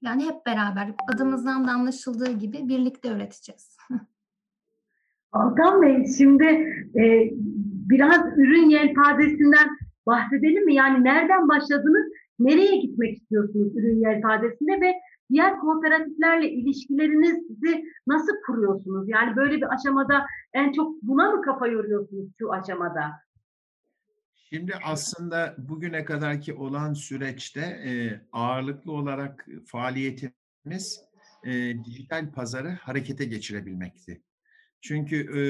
Yani 0.02 0.24
hep 0.24 0.46
beraber 0.46 0.94
adımızdan 1.14 1.66
da 1.66 1.70
anlaşıldığı 1.70 2.32
gibi 2.32 2.68
birlikte 2.68 3.08
üreteceğiz. 3.08 3.76
Altan 5.32 5.82
Bey 5.82 6.06
şimdi 6.18 6.44
e, 6.96 7.30
biraz 7.90 8.38
ürün 8.38 8.68
yelpazesinden 8.68 9.68
bahsedelim 10.06 10.64
mi? 10.64 10.74
Yani 10.74 11.04
nereden 11.04 11.48
başladınız, 11.48 12.06
nereye 12.38 12.76
gitmek 12.76 13.16
istiyorsunuz 13.16 13.76
ürün 13.76 14.00
yelpazesinde 14.00 14.80
ve 14.80 14.94
diğer 15.30 15.58
kooperatiflerle 15.58 16.50
ilişkilerinizi 16.50 17.84
nasıl 18.06 18.32
kuruyorsunuz? 18.46 19.08
Yani 19.08 19.36
böyle 19.36 19.56
bir 19.56 19.74
aşamada 19.74 20.26
en 20.52 20.72
çok 20.72 21.02
buna 21.02 21.30
mı 21.30 21.42
kafa 21.42 21.66
yoruyorsunuz 21.66 22.30
şu 22.38 22.52
aşamada? 22.52 23.26
Şimdi 24.52 24.74
aslında 24.84 25.54
bugüne 25.58 26.04
kadarki 26.04 26.54
olan 26.54 26.92
süreçte 26.92 27.60
e, 27.60 28.20
ağırlıklı 28.32 28.92
olarak 28.92 29.46
faaliyetimiz 29.66 31.00
e, 31.44 31.84
dijital 31.84 32.32
pazarı 32.32 32.68
harekete 32.68 33.24
geçirebilmekti. 33.24 34.22
Çünkü 34.80 35.16
e, 35.16 35.40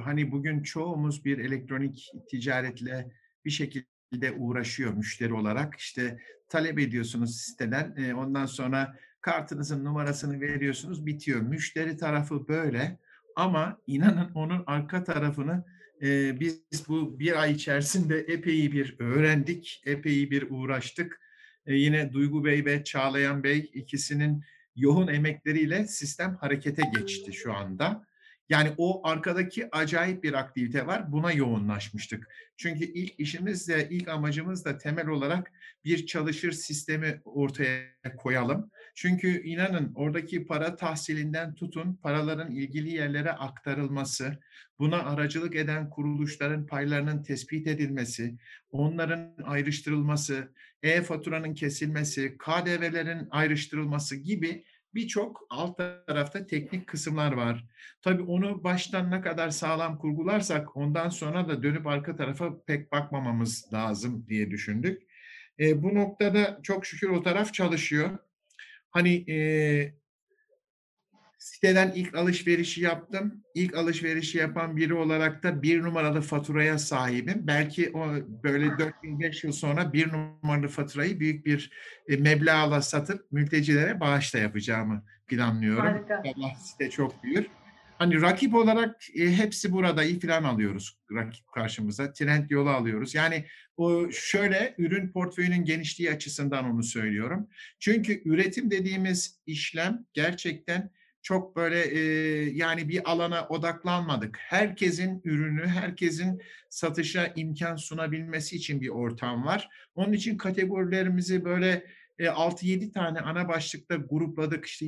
hani 0.00 0.32
bugün 0.32 0.62
çoğumuz 0.62 1.24
bir 1.24 1.38
elektronik 1.38 2.12
ticaretle 2.30 3.10
bir 3.44 3.50
şekilde 3.50 4.32
uğraşıyor 4.38 4.92
müşteri 4.92 5.34
olarak. 5.34 5.74
İşte 5.74 6.18
talep 6.48 6.78
ediyorsunuz 6.78 7.36
siteden, 7.36 8.14
ondan 8.14 8.46
sonra 8.46 8.96
kartınızın 9.26 9.84
numarasını 9.84 10.40
veriyorsunuz, 10.40 11.06
bitiyor. 11.06 11.40
Müşteri 11.40 11.96
tarafı 11.96 12.48
böyle 12.48 12.98
ama 13.36 13.78
inanın 13.86 14.30
onun 14.34 14.64
arka 14.66 15.04
tarafını 15.04 15.64
e, 16.02 16.40
biz 16.40 16.62
bu 16.88 17.18
bir 17.18 17.40
ay 17.42 17.52
içerisinde 17.52 18.18
epey 18.18 18.72
bir 18.72 18.96
öğrendik, 18.98 19.82
epey 19.86 20.30
bir 20.30 20.46
uğraştık. 20.50 21.20
E, 21.66 21.74
yine 21.74 22.12
Duygu 22.12 22.44
Bey 22.44 22.64
ve 22.64 22.84
Çağlayan 22.84 23.42
Bey 23.42 23.70
ikisinin 23.74 24.44
yoğun 24.76 25.08
emekleriyle 25.08 25.86
sistem 25.86 26.36
harekete 26.40 26.82
geçti 26.94 27.32
şu 27.32 27.54
anda. 27.54 28.06
Yani 28.48 28.72
o 28.76 29.08
arkadaki 29.08 29.68
acayip 29.72 30.24
bir 30.24 30.32
aktivite 30.32 30.86
var. 30.86 31.12
Buna 31.12 31.32
yoğunlaşmıştık. 31.32 32.28
Çünkü 32.56 32.84
ilk 32.84 33.20
işimiz 33.20 33.68
de, 33.68 33.88
ilk 33.90 34.08
amacımız 34.08 34.64
da 34.64 34.78
temel 34.78 35.06
olarak 35.06 35.52
bir 35.84 36.06
çalışır 36.06 36.52
sistemi 36.52 37.20
ortaya 37.24 37.82
koyalım. 38.16 38.70
Çünkü 38.98 39.42
inanın 39.42 39.92
oradaki 39.94 40.46
para 40.46 40.76
tahsilinden 40.76 41.54
tutun 41.54 41.98
paraların 42.02 42.50
ilgili 42.50 42.94
yerlere 42.94 43.32
aktarılması, 43.32 44.38
buna 44.78 45.02
aracılık 45.02 45.56
eden 45.56 45.90
kuruluşların 45.90 46.66
paylarının 46.66 47.22
tespit 47.22 47.66
edilmesi, 47.66 48.34
onların 48.70 49.34
ayrıştırılması, 49.44 50.52
e-faturanın 50.82 51.54
kesilmesi, 51.54 52.38
KDV'lerin 52.38 53.28
ayrıştırılması 53.30 54.16
gibi 54.16 54.64
birçok 54.94 55.46
alt 55.50 55.78
tarafta 56.06 56.46
teknik 56.46 56.86
kısımlar 56.86 57.32
var. 57.32 57.64
Tabii 58.02 58.22
onu 58.22 58.64
baştan 58.64 59.10
ne 59.10 59.20
kadar 59.20 59.50
sağlam 59.50 59.98
kurgularsak 59.98 60.76
ondan 60.76 61.08
sonra 61.08 61.48
da 61.48 61.62
dönüp 61.62 61.86
arka 61.86 62.16
tarafa 62.16 62.64
pek 62.66 62.92
bakmamamız 62.92 63.72
lazım 63.72 64.26
diye 64.28 64.50
düşündük. 64.50 65.02
E, 65.60 65.82
bu 65.82 65.94
noktada 65.94 66.60
çok 66.62 66.86
şükür 66.86 67.08
o 67.08 67.22
taraf 67.22 67.54
çalışıyor. 67.54 68.18
Hani 68.90 69.30
e, 69.30 69.36
siteden 71.38 71.92
ilk 71.94 72.14
alışverişi 72.14 72.80
yaptım. 72.80 73.44
İlk 73.54 73.74
alışverişi 73.74 74.38
yapan 74.38 74.76
biri 74.76 74.94
olarak 74.94 75.42
da 75.42 75.62
bir 75.62 75.82
numaralı 75.82 76.20
faturaya 76.20 76.78
sahibim. 76.78 77.46
Belki 77.46 77.90
o 77.94 78.06
böyle 78.42 78.66
4-5 78.66 79.46
yıl 79.46 79.52
sonra 79.52 79.92
bir 79.92 80.12
numaralı 80.12 80.68
faturayı 80.68 81.20
büyük 81.20 81.46
bir 81.46 81.70
e, 82.08 82.16
meblağla 82.16 82.82
satıp 82.82 83.32
mültecilere 83.32 84.00
bağışla 84.00 84.38
yapacağımı 84.38 85.04
planlıyorum. 85.26 85.86
Harika. 85.86 86.22
Allah 86.36 86.54
site 86.54 86.90
çok 86.90 87.22
büyür. 87.24 87.46
Hani 87.98 88.22
rakip 88.22 88.54
olarak 88.54 89.02
e, 89.14 89.36
hepsi 89.36 89.72
burada 89.72 90.04
iyi 90.04 90.20
falan 90.20 90.44
alıyoruz 90.44 90.98
rakip 91.12 91.52
karşımıza. 91.52 92.12
Trend 92.12 92.50
yolu 92.50 92.70
alıyoruz. 92.70 93.14
Yani 93.14 93.44
o 93.76 94.10
şöyle 94.10 94.74
ürün 94.78 95.12
portföyünün 95.12 95.64
genişliği 95.64 96.10
açısından 96.10 96.64
onu 96.64 96.82
söylüyorum. 96.82 97.48
Çünkü 97.78 98.22
üretim 98.24 98.70
dediğimiz 98.70 99.40
işlem 99.46 100.04
gerçekten 100.12 100.90
çok 101.22 101.56
böyle 101.56 101.80
e, 101.80 102.00
yani 102.50 102.88
bir 102.88 103.10
alana 103.10 103.46
odaklanmadık. 103.48 104.38
Herkesin 104.40 105.20
ürünü, 105.24 105.66
herkesin 105.66 106.42
satışa 106.70 107.32
imkan 107.36 107.76
sunabilmesi 107.76 108.56
için 108.56 108.80
bir 108.80 108.88
ortam 108.88 109.44
var. 109.44 109.68
Onun 109.94 110.12
için 110.12 110.36
kategorilerimizi 110.36 111.44
böyle 111.44 111.86
e, 112.18 112.24
6-7 112.24 112.92
tane 112.92 113.20
ana 113.20 113.48
başlıkta 113.48 113.96
grupladık. 113.96 114.66
İşte 114.66 114.86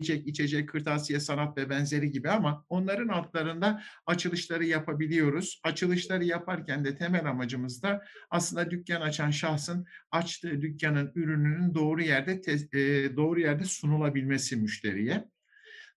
yiyecek, 0.00 0.26
içecek, 0.26 0.68
kırtasiye, 0.68 1.20
sanat 1.20 1.58
ve 1.58 1.70
benzeri 1.70 2.10
gibi 2.10 2.30
ama 2.30 2.64
onların 2.68 3.08
altlarında 3.08 3.82
açılışları 4.06 4.64
yapabiliyoruz. 4.64 5.60
Açılışları 5.64 6.24
yaparken 6.24 6.84
de 6.84 6.96
temel 6.96 7.26
amacımız 7.30 7.82
da 7.82 8.04
aslında 8.30 8.70
dükkan 8.70 9.00
açan 9.00 9.30
şahsın 9.30 9.86
açtığı 10.10 10.62
dükkanın 10.62 11.12
ürününün 11.14 11.74
doğru 11.74 12.02
yerde 12.02 12.40
e, 12.72 13.16
doğru 13.16 13.40
yerde 13.40 13.64
sunulabilmesi 13.64 14.56
müşteriye. 14.56 15.24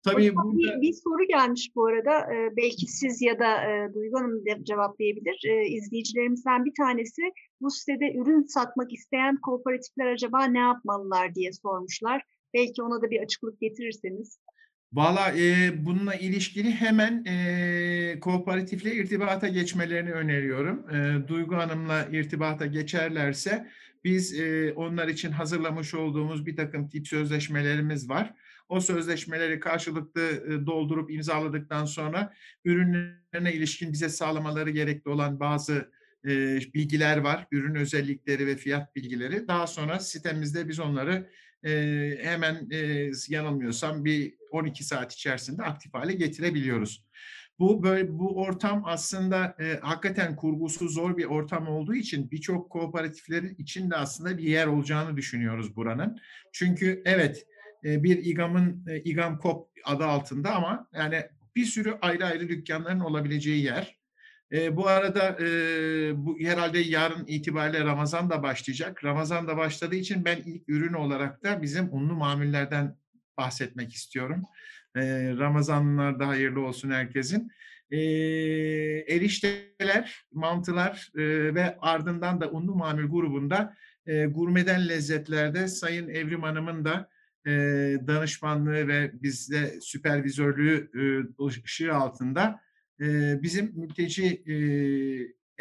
Tabii 0.04 0.28
Hocam 0.28 0.44
burada 0.44 0.76
bir, 0.76 0.82
bir 0.82 0.92
soru 0.92 1.26
gelmiş 1.28 1.70
bu 1.74 1.86
arada. 1.86 2.34
Ee, 2.34 2.56
belki 2.56 2.86
siz 2.86 3.22
ya 3.22 3.38
da 3.38 3.62
e, 3.70 3.94
Duygu 3.94 4.18
Hanım 4.18 4.46
de 4.46 4.64
cevaplayabilir. 4.64 5.40
Ee, 5.48 5.68
izleyicilerimizden 5.68 6.64
bir 6.64 6.74
tanesi 6.74 7.22
bu 7.60 7.70
sitede 7.70 8.12
ürün 8.14 8.42
satmak 8.42 8.92
isteyen 8.92 9.36
kooperatifler 9.40 10.06
acaba 10.06 10.44
ne 10.44 10.58
yapmalılar 10.58 11.34
diye 11.34 11.52
sormuşlar. 11.52 12.22
Belki 12.56 12.82
ona 12.82 13.02
da 13.02 13.10
bir 13.10 13.20
açıklık 13.20 13.60
getirirseniz. 13.60 14.38
Valla 14.92 15.32
e, 15.38 15.72
bununla 15.86 16.14
ilişkili 16.14 16.70
hemen 16.70 17.24
e, 17.24 18.20
kooperatifle 18.20 18.94
irtibata 18.94 19.48
geçmelerini 19.48 20.12
öneriyorum. 20.12 20.90
E, 20.90 21.28
Duygu 21.28 21.56
Hanım'la 21.56 22.08
irtibata 22.12 22.66
geçerlerse 22.66 23.68
biz 24.04 24.40
e, 24.40 24.72
onlar 24.72 25.08
için 25.08 25.30
hazırlamış 25.30 25.94
olduğumuz 25.94 26.46
bir 26.46 26.56
takım 26.56 26.88
tip 26.88 27.08
sözleşmelerimiz 27.08 28.08
var. 28.08 28.34
O 28.68 28.80
sözleşmeleri 28.80 29.60
karşılıklı 29.60 30.22
e, 30.22 30.66
doldurup 30.66 31.10
imzaladıktan 31.10 31.84
sonra 31.84 32.34
ürünlerine 32.64 33.52
ilişkin 33.52 33.92
bize 33.92 34.08
sağlamaları 34.08 34.70
gerekli 34.70 35.08
olan 35.08 35.40
bazı 35.40 35.90
e, 36.24 36.58
bilgiler 36.74 37.16
var. 37.16 37.46
Ürün 37.50 37.74
özellikleri 37.74 38.46
ve 38.46 38.56
fiyat 38.56 38.96
bilgileri. 38.96 39.48
Daha 39.48 39.66
sonra 39.66 40.00
sitemizde 40.00 40.68
biz 40.68 40.80
onları 40.80 41.26
e, 41.64 41.70
hemen 42.22 42.68
e, 42.70 43.10
yanılmıyorsam 43.28 44.04
bir 44.04 44.34
12 44.50 44.84
saat 44.84 45.12
içerisinde 45.12 45.62
aktif 45.62 45.94
hale 45.94 46.12
getirebiliyoruz. 46.12 47.06
Bu 47.58 47.82
böyle 47.82 48.18
bu 48.18 48.42
ortam 48.42 48.82
aslında 48.84 49.56
e, 49.60 49.78
hakikaten 49.82 50.36
kurgusu 50.36 50.88
zor 50.88 51.16
bir 51.16 51.24
ortam 51.24 51.68
olduğu 51.68 51.94
için 51.94 52.30
birçok 52.30 52.70
kooperatiflerin 52.70 53.54
içinde 53.58 53.96
aslında 53.96 54.38
bir 54.38 54.42
yer 54.42 54.66
olacağını 54.66 55.16
düşünüyoruz 55.16 55.76
buranın. 55.76 56.18
Çünkü 56.52 57.02
evet 57.04 57.46
e, 57.84 58.02
bir 58.02 58.24
İGAM'ın 58.24 58.86
e, 58.88 59.00
İGAM 59.00 59.38
KOP 59.38 59.70
adı 59.84 60.04
altında 60.04 60.54
ama 60.54 60.88
yani 60.94 61.22
bir 61.56 61.64
sürü 61.64 61.98
ayrı 62.02 62.26
ayrı 62.26 62.48
dükkanların 62.48 63.00
olabileceği 63.00 63.64
yer. 63.64 63.95
E, 64.52 64.76
bu 64.76 64.88
arada 64.88 65.38
e, 65.40 65.46
bu 66.16 66.38
herhalde 66.40 66.78
yarın 66.78 67.26
itibariyle 67.26 67.84
Ramazan 67.84 68.30
da 68.30 68.42
başlayacak. 68.42 69.04
Ramazan 69.04 69.48
da 69.48 69.56
başladığı 69.56 69.96
için 69.96 70.24
ben 70.24 70.36
ilk 70.36 70.68
ürün 70.68 70.92
olarak 70.92 71.44
da 71.44 71.62
bizim 71.62 71.88
unlu 71.92 72.14
mamullerden 72.14 72.96
bahsetmek 73.38 73.92
istiyorum. 73.92 74.42
E, 74.96 75.00
Ramazanlar 75.38 76.20
da 76.20 76.28
hayırlı 76.28 76.60
olsun 76.60 76.90
herkesin. 76.90 77.50
E, 77.90 77.98
erişteler, 79.08 80.24
mantılar 80.32 81.10
e, 81.16 81.54
ve 81.54 81.76
ardından 81.80 82.40
da 82.40 82.50
unlu 82.50 82.74
mamul 82.74 83.10
grubunda 83.10 83.76
e, 84.06 84.26
gurmeden 84.26 84.88
lezzetlerde 84.88 85.68
Sayın 85.68 86.08
Evrim 86.08 86.42
Hanım'ın 86.42 86.84
da 86.84 87.08
e, 87.46 87.50
danışmanlığı 88.06 88.88
ve 88.88 89.10
bizde 89.22 89.80
süpervizörlüğü 89.80 90.90
e, 91.40 91.44
ışığı 91.44 91.94
altında 91.94 92.65
e, 93.00 93.42
bizim 93.42 93.72
mülteci 93.74 94.26
e, 94.46 94.54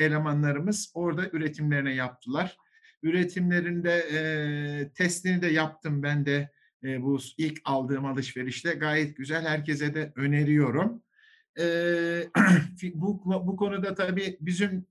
elemanlarımız 0.03 0.91
orada 0.93 1.29
üretimlerine 1.33 1.93
yaptılar. 1.93 2.57
Üretimlerinde 3.03 3.93
e, 3.93 4.19
testini 4.93 5.41
de 5.41 5.47
yaptım 5.47 6.03
ben 6.03 6.25
de 6.25 6.49
e, 6.83 7.01
bu 7.01 7.19
ilk 7.37 7.61
aldığım 7.65 8.05
alışverişte 8.05 8.73
gayet 8.73 9.17
güzel. 9.17 9.45
Herkese 9.47 9.93
de 9.93 10.11
öneriyorum. 10.15 11.03
E, 11.59 11.63
bu, 12.93 13.21
bu 13.25 13.55
konuda 13.55 13.95
tabii 13.95 14.37
bizim 14.41 14.85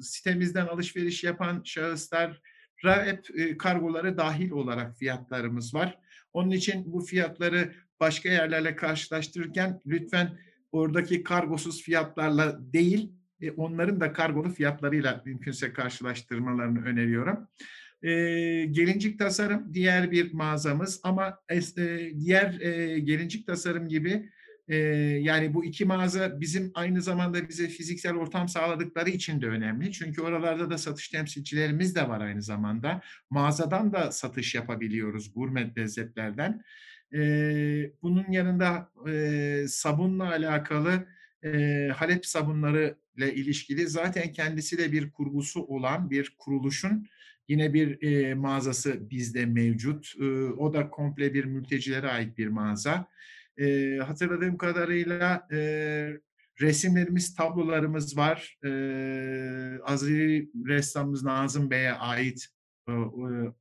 sitemizden 0.00 0.66
alışveriş 0.66 1.24
yapan 1.24 1.62
şahıslar 1.64 2.40
hep 2.84 3.38
e, 3.38 3.56
kargoları 3.56 4.16
dahil 4.16 4.50
olarak 4.50 4.98
fiyatlarımız 4.98 5.74
var. 5.74 5.98
Onun 6.32 6.50
için 6.50 6.92
bu 6.92 7.00
fiyatları 7.00 7.72
başka 8.00 8.28
yerlerle 8.28 8.76
karşılaştırırken 8.76 9.80
lütfen 9.86 10.38
oradaki 10.72 11.22
kargosuz 11.22 11.82
fiyatlarla 11.82 12.58
değil, 12.72 13.12
e, 13.40 13.50
onların 13.50 14.00
da 14.00 14.12
kargolu 14.12 14.50
fiyatlarıyla 14.50 15.22
mümkünse 15.24 15.72
karşılaştırmalarını 15.72 16.84
öneriyorum. 16.84 17.48
E, 18.02 18.10
gelincik 18.64 19.18
tasarım 19.18 19.74
diğer 19.74 20.10
bir 20.10 20.32
mağazamız 20.32 21.00
ama 21.02 21.38
e, 21.50 21.60
diğer 22.20 22.60
e, 22.60 22.98
gelincik 22.98 23.46
tasarım 23.46 23.88
gibi 23.88 24.30
e, 24.68 24.76
yani 25.22 25.54
bu 25.54 25.64
iki 25.64 25.84
mağaza 25.84 26.40
bizim 26.40 26.70
aynı 26.74 27.02
zamanda 27.02 27.48
bize 27.48 27.68
fiziksel 27.68 28.14
ortam 28.14 28.48
sağladıkları 28.48 29.10
için 29.10 29.40
de 29.40 29.46
önemli. 29.46 29.92
Çünkü 29.92 30.22
oralarda 30.22 30.70
da 30.70 30.78
satış 30.78 31.08
temsilcilerimiz 31.08 31.94
de 31.94 32.08
var 32.08 32.20
aynı 32.20 32.42
zamanda. 32.42 33.00
Mağazadan 33.30 33.92
da 33.92 34.12
satış 34.12 34.54
yapabiliyoruz 34.54 35.32
gurme 35.34 35.72
lezzetlerden. 35.78 36.62
E, 37.14 37.20
bunun 38.02 38.32
yanında 38.32 38.92
e, 39.08 39.64
sabunla 39.68 40.28
alakalı 40.28 41.06
e, 41.44 41.88
Halep 41.96 42.26
sabunları 42.26 42.96
ile 43.16 43.34
ilişkili 43.34 43.86
zaten 43.86 44.32
kendisi 44.32 44.78
de 44.78 44.92
bir 44.92 45.10
kurgusu 45.10 45.62
olan 45.62 46.10
bir 46.10 46.34
kuruluşun 46.38 47.06
yine 47.48 47.74
bir 47.74 48.02
e, 48.02 48.34
mağazası 48.34 49.10
bizde 49.10 49.46
mevcut. 49.46 50.14
E, 50.20 50.24
o 50.44 50.74
da 50.74 50.90
komple 50.90 51.34
bir 51.34 51.44
mültecilere 51.44 52.08
ait 52.08 52.38
bir 52.38 52.48
mağaza. 52.48 53.08
E, 53.58 53.96
hatırladığım 53.96 54.56
kadarıyla 54.56 55.48
e, 55.52 55.58
resimlerimiz, 56.60 57.34
tablolarımız 57.34 58.16
var. 58.16 58.58
E, 58.64 58.70
Azeri 59.84 60.50
ressamımız 60.66 61.22
Nazım 61.22 61.70
Bey'e 61.70 61.92
ait 61.92 62.48
e, 62.88 62.92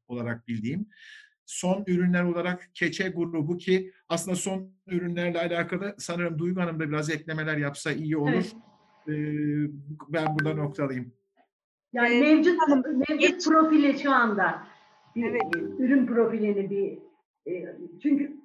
olarak 0.08 0.48
bildiğim 0.48 0.86
son 1.48 1.84
ürünler 1.88 2.24
olarak 2.24 2.70
keçe 2.74 3.10
grubu 3.10 3.58
ki 3.58 3.92
aslında 4.10 4.36
son 4.36 4.72
ürünlerle 4.88 5.40
alakalı 5.40 5.96
sanırım 5.98 6.40
Duygu 6.40 6.62
Hanım 6.62 6.80
da 6.80 6.90
biraz 6.90 7.10
eklemeler 7.10 7.58
yapsa 7.58 7.92
iyi 7.92 8.18
olur. 8.18 8.32
Evet. 8.34 8.56
Ee, 9.08 9.14
ben 10.10 10.26
burada 10.36 10.54
noktalayayım. 10.54 11.14
Yani 11.94 12.14
evet. 12.14 12.22
mevcut 12.22 12.60
mevcut 13.10 13.46
profili 13.46 14.00
şu 14.00 14.12
anda 14.12 14.64
evet. 15.18 15.42
ürün 15.80 16.06
profilini 16.08 16.70
bir 16.70 16.98
e, 17.52 17.76
çünkü 18.04 18.38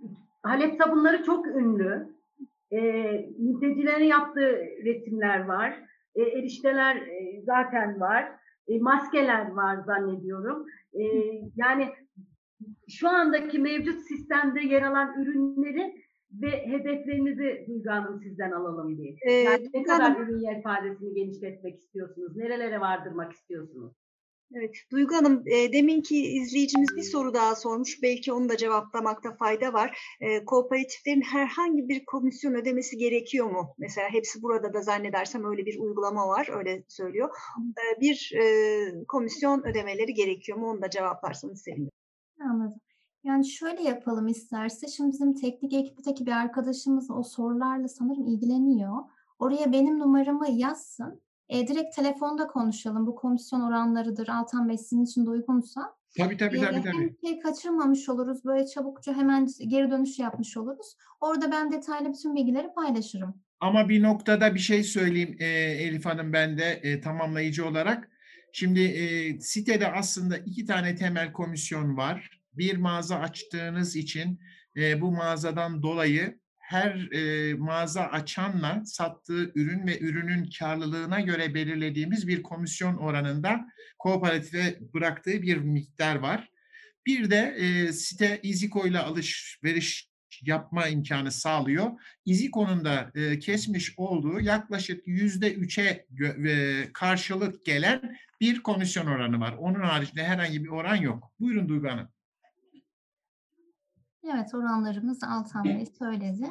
Halep 0.43 0.75
sabunları 0.75 1.25
çok 1.25 1.47
ünlü. 1.47 2.09
E, 2.73 2.81
mültecilerin 3.39 4.05
yaptığı 4.05 4.59
resimler 4.85 5.45
var. 5.45 5.83
E, 6.15 6.23
erişteler 6.23 6.97
e, 6.97 7.43
zaten 7.43 8.01
var. 8.01 8.33
E, 8.69 8.79
maskeler 8.79 9.51
var 9.51 9.77
zannediyorum. 9.87 10.67
E, 10.95 11.03
yani 11.57 11.89
şu 12.89 13.09
andaki 13.09 13.59
mevcut 13.59 14.01
sistemde 14.01 14.61
yer 14.61 14.83
alan 14.83 15.23
ürünleri 15.23 15.95
ve 16.33 16.67
hedeflerinizi 16.67 17.65
Duygu 17.69 17.91
Hanım 17.91 18.21
sizden 18.23 18.51
alalım 18.51 18.99
diye. 18.99 19.17
Ee, 19.27 19.33
yani 19.33 19.69
ne 19.75 19.83
kadar 19.83 20.17
ürün 20.17 20.39
yelpazesini 20.39 21.15
genişletmek 21.15 21.79
istiyorsunuz? 21.79 22.37
Nerelere 22.37 22.81
vardırmak 22.81 23.33
istiyorsunuz? 23.33 23.93
Evet, 24.55 24.77
Duygu 24.91 25.15
Hanım, 25.15 25.43
e, 25.47 25.73
deminki 25.73 26.27
izleyicimiz 26.27 26.89
bir 26.97 27.03
soru 27.03 27.35
daha 27.35 27.55
sormuş. 27.55 28.03
Belki 28.03 28.33
onu 28.33 28.49
da 28.49 28.57
cevaplamakta 28.57 29.37
fayda 29.37 29.73
var. 29.73 29.99
E, 30.21 30.45
kooperatiflerin 30.45 31.23
herhangi 31.23 31.89
bir 31.89 32.05
komisyon 32.05 32.55
ödemesi 32.55 32.97
gerekiyor 32.97 33.51
mu? 33.51 33.75
Mesela 33.79 34.09
hepsi 34.11 34.43
burada 34.43 34.75
da 34.75 34.83
zannedersem 34.83 35.45
öyle 35.45 35.67
bir 35.67 35.79
uygulama 35.79 36.29
var, 36.29 36.49
öyle 36.59 36.85
söylüyor. 36.89 37.29
E, 37.59 38.01
bir 38.01 38.33
e, 38.43 39.05
komisyon 39.09 39.63
ödemeleri 39.67 40.15
gerekiyor 40.15 40.59
mu? 40.59 40.71
Onu 40.71 40.83
da 40.83 40.91
cevaplarsanız 40.91 41.63
sevinirim. 41.63 41.92
Anladım. 42.51 42.81
Yani 43.25 43.47
şöyle 43.47 43.83
yapalım 43.83 44.29
isterse. 44.29 44.89
Şimdi 44.89 45.13
bizim 45.13 45.35
teknik 45.35 45.73
ekipteki 45.73 46.27
bir 46.27 46.33
arkadaşımız 46.33 47.11
o 47.11 47.23
sorularla 47.23 47.89
sanırım 47.89 48.27
ilgileniyor. 48.27 48.97
Oraya 49.39 49.73
benim 49.73 49.99
numaramı 49.99 50.51
yazsın. 50.51 51.21
E, 51.49 51.69
direkt 51.69 51.97
telefonda 51.97 52.47
konuşalım. 52.47 53.07
Bu 53.07 53.15
komisyon 53.15 53.61
oranlarıdır. 53.61 54.29
Altan 54.29 54.69
Bey 54.69 54.79
sizin 54.79 55.05
için 55.05 55.27
de 55.27 55.31
uygunsa. 55.31 55.95
Tabii 56.19 56.37
tabii 56.37 56.61
tabii. 56.61 56.77
E, 56.77 56.83
tabii. 56.83 56.93
hem 56.93 57.17
şey 57.25 57.41
kaçırmamış 57.41 58.09
oluruz. 58.09 58.45
Böyle 58.45 58.67
çabukça 58.67 59.15
hemen 59.15 59.49
geri 59.69 59.91
dönüş 59.91 60.19
yapmış 60.19 60.57
oluruz. 60.57 60.97
Orada 61.21 61.53
ben 61.53 61.73
detaylı 61.73 62.13
bütün 62.13 62.35
bilgileri 62.35 62.69
paylaşırım. 62.75 63.35
Ama 63.61 63.89
bir 63.89 64.03
noktada 64.03 64.55
bir 64.55 64.61
şey 64.61 64.85
söyleyeyim 64.85 65.37
e, 65.41 65.47
Elif 65.85 66.07
Hanım 66.07 66.33
ben 66.33 66.59
de 66.59 66.65
e, 66.83 67.01
tamamlayıcı 67.01 67.67
olarak. 67.67 68.11
Şimdi 68.53 68.81
e, 68.81 69.41
sitede 69.41 69.93
aslında 69.93 70.39
iki 70.39 70.67
tane 70.67 70.95
temel 70.97 71.33
komisyon 71.33 71.97
var. 71.97 72.41
Bir 72.53 72.77
mağaza 72.77 73.19
açtığınız 73.19 73.97
için 73.97 74.41
e, 74.77 75.01
bu 75.01 75.13
mağazadan 75.13 75.83
dolayı 75.83 76.39
her 76.59 77.13
e, 77.13 77.55
mağaza 77.55 78.03
açanla 78.03 78.83
sattığı 78.85 79.53
ürün 79.55 79.87
ve 79.87 79.99
ürünün 79.99 80.51
karlılığına 80.59 81.21
göre 81.21 81.55
belirlediğimiz 81.55 82.29
bir 82.29 82.43
komisyon 82.43 82.97
oranında 82.97 83.67
kooperatife 83.99 84.79
bıraktığı 84.95 85.43
bir 85.43 85.57
miktar 85.57 86.17
var. 86.17 86.51
Bir 87.07 87.31
de 87.31 87.55
e, 87.59 87.93
site 87.93 88.41
İziko 88.43 88.87
ile 88.87 88.99
alışveriş 88.99 90.12
yapma 90.43 90.89
imkanı 90.89 91.33
sağlıyor. 91.33 91.91
İziko'nun 92.25 92.85
da 92.85 93.11
e, 93.15 93.39
kesmiş 93.39 93.95
olduğu 93.97 94.41
yaklaşık 94.41 95.07
yüzde 95.07 95.55
üçe 95.55 96.07
e, 96.47 96.93
karşılık 96.93 97.65
gelen 97.65 98.17
bir 98.41 98.63
komisyon 98.63 99.07
oranı 99.07 99.41
var. 99.41 99.55
Onun 99.59 99.81
haricinde 99.81 100.25
herhangi 100.25 100.65
bir 100.65 100.69
oran 100.69 100.97
yok. 100.97 101.33
Buyurun 101.41 101.69
Duygu 101.69 101.89
Hanım. 101.89 102.09
Evet, 104.35 104.55
oranlarımız 104.55 105.25
Altan 105.25 105.65
Bey 105.65 105.87
söyledi. 105.87 106.47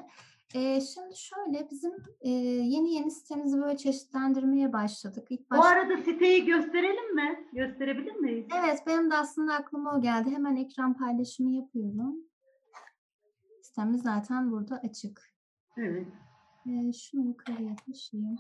Ee, 0.56 0.82
şimdi 0.82 1.18
şöyle 1.18 1.70
bizim 1.72 1.92
e, 2.22 2.30
yeni 2.30 2.94
yeni 2.94 3.12
sitemizi 3.12 3.62
böyle 3.62 3.78
çeşitlendirmeye 3.78 4.74
başladık. 4.74 5.28
İlk 5.30 5.52
Bu 5.52 5.56
başta 5.56 5.70
arada 5.70 5.98
siteyi 5.98 6.46
gösterelim 6.46 7.16
mi? 7.16 7.48
Gösterebilir 7.54 8.16
miyiz? 8.16 8.46
Evet, 8.60 8.80
benim 8.88 9.12
de 9.12 9.16
aslında 9.16 9.54
aklıma 9.54 9.96
o 9.96 10.02
geldi. 10.02 10.30
Hemen 10.30 10.56
ekran 10.56 10.98
paylaşımı 10.98 11.52
yapıyorum. 11.52 12.16
Sitemiz 13.72 14.02
zaten 14.02 14.52
burada 14.52 14.82
açık. 14.84 15.22
Evet. 15.78 16.08
Ee, 16.66 16.94
şunu 16.94 17.28
yukarıya 17.28 17.76
taşıyayım. 17.76 18.40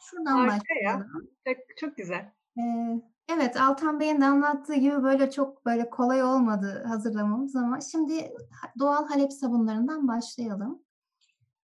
Şuradan 0.00 0.38
Harika 0.38 0.74
ya. 0.84 0.98
başlayalım. 0.98 1.30
Çok, 1.46 1.56
çok 1.76 1.96
güzel. 1.96 2.32
Ee, 2.58 3.02
evet, 3.28 3.60
Altan 3.60 4.00
Bey'in 4.00 4.20
de 4.20 4.24
anlattığı 4.24 4.74
gibi 4.74 5.02
böyle 5.02 5.30
çok 5.30 5.66
böyle 5.66 5.90
kolay 5.90 6.22
olmadı 6.22 6.84
hazırlamamız 6.86 7.56
ama 7.56 7.80
şimdi 7.80 8.32
doğal 8.78 9.08
Halep 9.08 9.32
sabunlarından 9.32 10.08
başlayalım. 10.08 10.82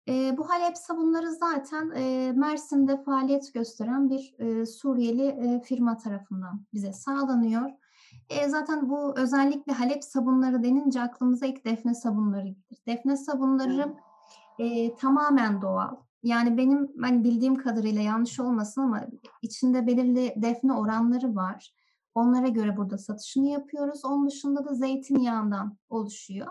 Ee, 0.08 0.38
bu 0.38 0.50
Halep 0.50 0.78
sabunları 0.78 1.32
zaten 1.32 1.92
e, 1.96 2.32
Mersin'de 2.36 3.04
faaliyet 3.04 3.54
gösteren 3.54 4.10
bir 4.10 4.36
e, 4.40 4.66
Suriyeli 4.66 5.28
e, 5.28 5.62
firma 5.62 5.98
tarafından 5.98 6.66
bize 6.74 6.94
sağlanıyor. 6.94 7.81
E, 8.32 8.50
zaten 8.50 8.90
bu 8.90 9.18
özellikle 9.18 9.74
Halep 9.74 10.04
sabunları 10.04 10.64
denince 10.64 11.02
aklımıza 11.02 11.46
ilk 11.46 11.66
defne 11.66 11.94
sabunları 11.94 12.48
gelir. 12.48 12.82
Defne 12.88 13.18
sabunları 13.18 13.96
e, 14.60 14.96
tamamen 14.96 15.62
doğal. 15.62 15.96
Yani 16.24 16.58
benim 16.58 16.92
hani 17.02 17.24
bildiğim 17.24 17.56
kadarıyla 17.56 18.02
yanlış 18.02 18.40
olmasın 18.40 18.82
ama 18.82 19.02
içinde 19.42 19.88
belirli 19.88 20.34
defne 20.38 20.74
oranları 20.74 21.36
var. 21.36 21.74
Onlara 22.16 22.48
göre 22.48 22.78
burada 22.78 22.98
satışını 22.98 23.48
yapıyoruz. 23.48 24.06
Onun 24.06 24.28
dışında 24.28 24.66
da 24.66 24.74
zeytinyağından 24.74 25.78
oluşuyor. 25.90 26.48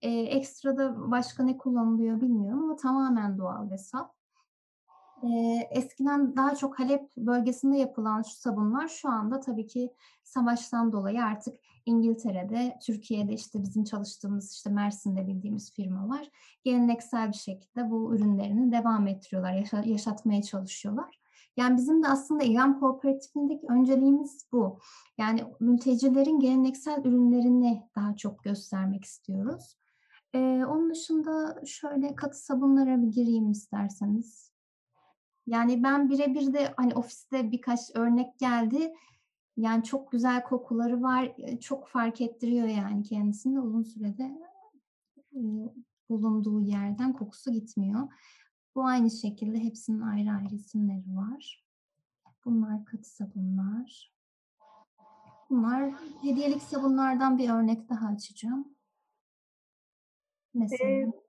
E, 0.00 0.10
ekstra 0.10 0.76
da 0.76 1.10
başka 1.10 1.42
ne 1.42 1.56
kullanılıyor 1.56 2.20
bilmiyorum 2.20 2.62
ama 2.62 2.76
tamamen 2.76 3.38
doğal 3.38 3.70
ve 3.70 3.78
saf. 3.78 4.10
Eskiden 5.70 6.36
daha 6.36 6.56
çok 6.56 6.78
Halep 6.78 7.16
bölgesinde 7.16 7.78
yapılan 7.78 8.22
şu 8.22 8.30
sabunlar 8.30 8.88
şu 8.88 9.08
anda 9.08 9.40
tabii 9.40 9.66
ki 9.66 9.92
savaştan 10.22 10.92
dolayı 10.92 11.24
artık 11.24 11.56
İngiltere'de, 11.86 12.78
Türkiye'de 12.86 13.32
işte 13.32 13.62
bizim 13.62 13.84
çalıştığımız 13.84 14.52
işte 14.52 14.70
Mersin'de 14.70 15.26
bildiğimiz 15.26 15.72
firma 15.72 16.08
var. 16.08 16.30
Geleneksel 16.64 17.28
bir 17.28 17.36
şekilde 17.36 17.90
bu 17.90 18.14
ürünlerini 18.14 18.72
devam 18.72 19.06
ettiriyorlar, 19.06 19.52
yaşa- 19.52 19.84
yaşatmaya 19.84 20.42
çalışıyorlar. 20.42 21.20
Yani 21.56 21.76
bizim 21.76 22.02
de 22.02 22.08
aslında 22.08 22.44
İran 22.44 22.80
Kooperatifindeki 22.80 23.66
önceliğimiz 23.68 24.46
bu. 24.52 24.78
Yani 25.18 25.44
mültecilerin 25.60 26.40
geleneksel 26.40 27.04
ürünlerini 27.04 27.82
daha 27.96 28.16
çok 28.16 28.44
göstermek 28.44 29.04
istiyoruz. 29.04 29.76
Ee, 30.34 30.64
onun 30.68 30.90
dışında 30.90 31.62
şöyle 31.66 32.14
katı 32.16 32.44
sabunlara 32.44 33.02
bir 33.02 33.08
gireyim 33.08 33.50
isterseniz. 33.50 34.51
Yani 35.46 35.82
ben 35.82 36.10
birebir 36.10 36.52
de 36.52 36.74
hani 36.76 36.94
ofiste 36.94 37.50
birkaç 37.50 37.80
örnek 37.94 38.38
geldi. 38.38 38.94
Yani 39.56 39.84
çok 39.84 40.12
güzel 40.12 40.44
kokuları 40.44 41.02
var. 41.02 41.32
e, 41.38 41.60
Çok 41.60 41.88
fark 41.88 42.20
ettiriyor 42.20 42.66
yani 42.66 43.02
kendisini 43.02 43.60
uzun 43.60 43.82
sürede 43.82 44.38
e, 45.34 45.40
bulunduğu 46.10 46.60
yerden 46.60 47.12
kokusu 47.12 47.52
gitmiyor. 47.52 48.08
Bu 48.74 48.84
aynı 48.84 49.10
şekilde 49.10 49.58
hepsinin 49.58 50.00
ayrı 50.00 50.30
ayrı 50.30 50.54
isimleri 50.54 51.16
var. 51.16 51.64
Bunlar 52.44 52.84
katı 52.84 53.14
sabunlar. 53.14 54.12
Bunlar 55.50 55.92
hediyelik 56.22 56.62
sabunlardan 56.62 57.38
bir 57.38 57.50
örnek 57.50 57.88
daha 57.88 58.06
açacağım. 58.06 58.74
Mesela. 60.54 60.90
Ee. 60.90 61.21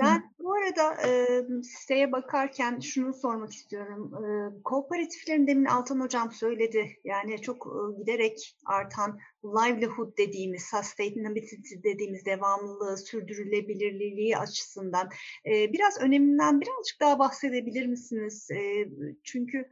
Ben 0.00 0.32
bu 0.38 0.54
arada 0.54 1.08
e, 1.08 1.42
siteye 1.62 2.12
bakarken 2.12 2.80
şunu 2.80 3.14
sormak 3.14 3.52
istiyorum. 3.52 4.12
E, 4.14 4.62
kooperatiflerin 4.64 5.46
demin 5.46 5.64
Altan 5.64 6.00
Hocam 6.00 6.32
söyledi. 6.32 6.88
Yani 7.04 7.42
çok 7.42 7.66
e, 7.66 7.98
giderek 8.00 8.56
artan 8.66 9.18
livelihood 9.44 10.18
dediğimiz, 10.18 10.62
sustainability 10.62 11.56
dediğimiz 11.84 12.26
devamlılığı, 12.26 12.96
sürdürülebilirliği 12.96 14.38
açısından 14.38 15.08
e, 15.46 15.72
biraz 15.72 16.00
öneminden 16.00 16.60
birazcık 16.60 17.00
daha 17.00 17.18
bahsedebilir 17.18 17.86
misiniz? 17.86 18.48
E, 18.50 18.88
çünkü 19.24 19.68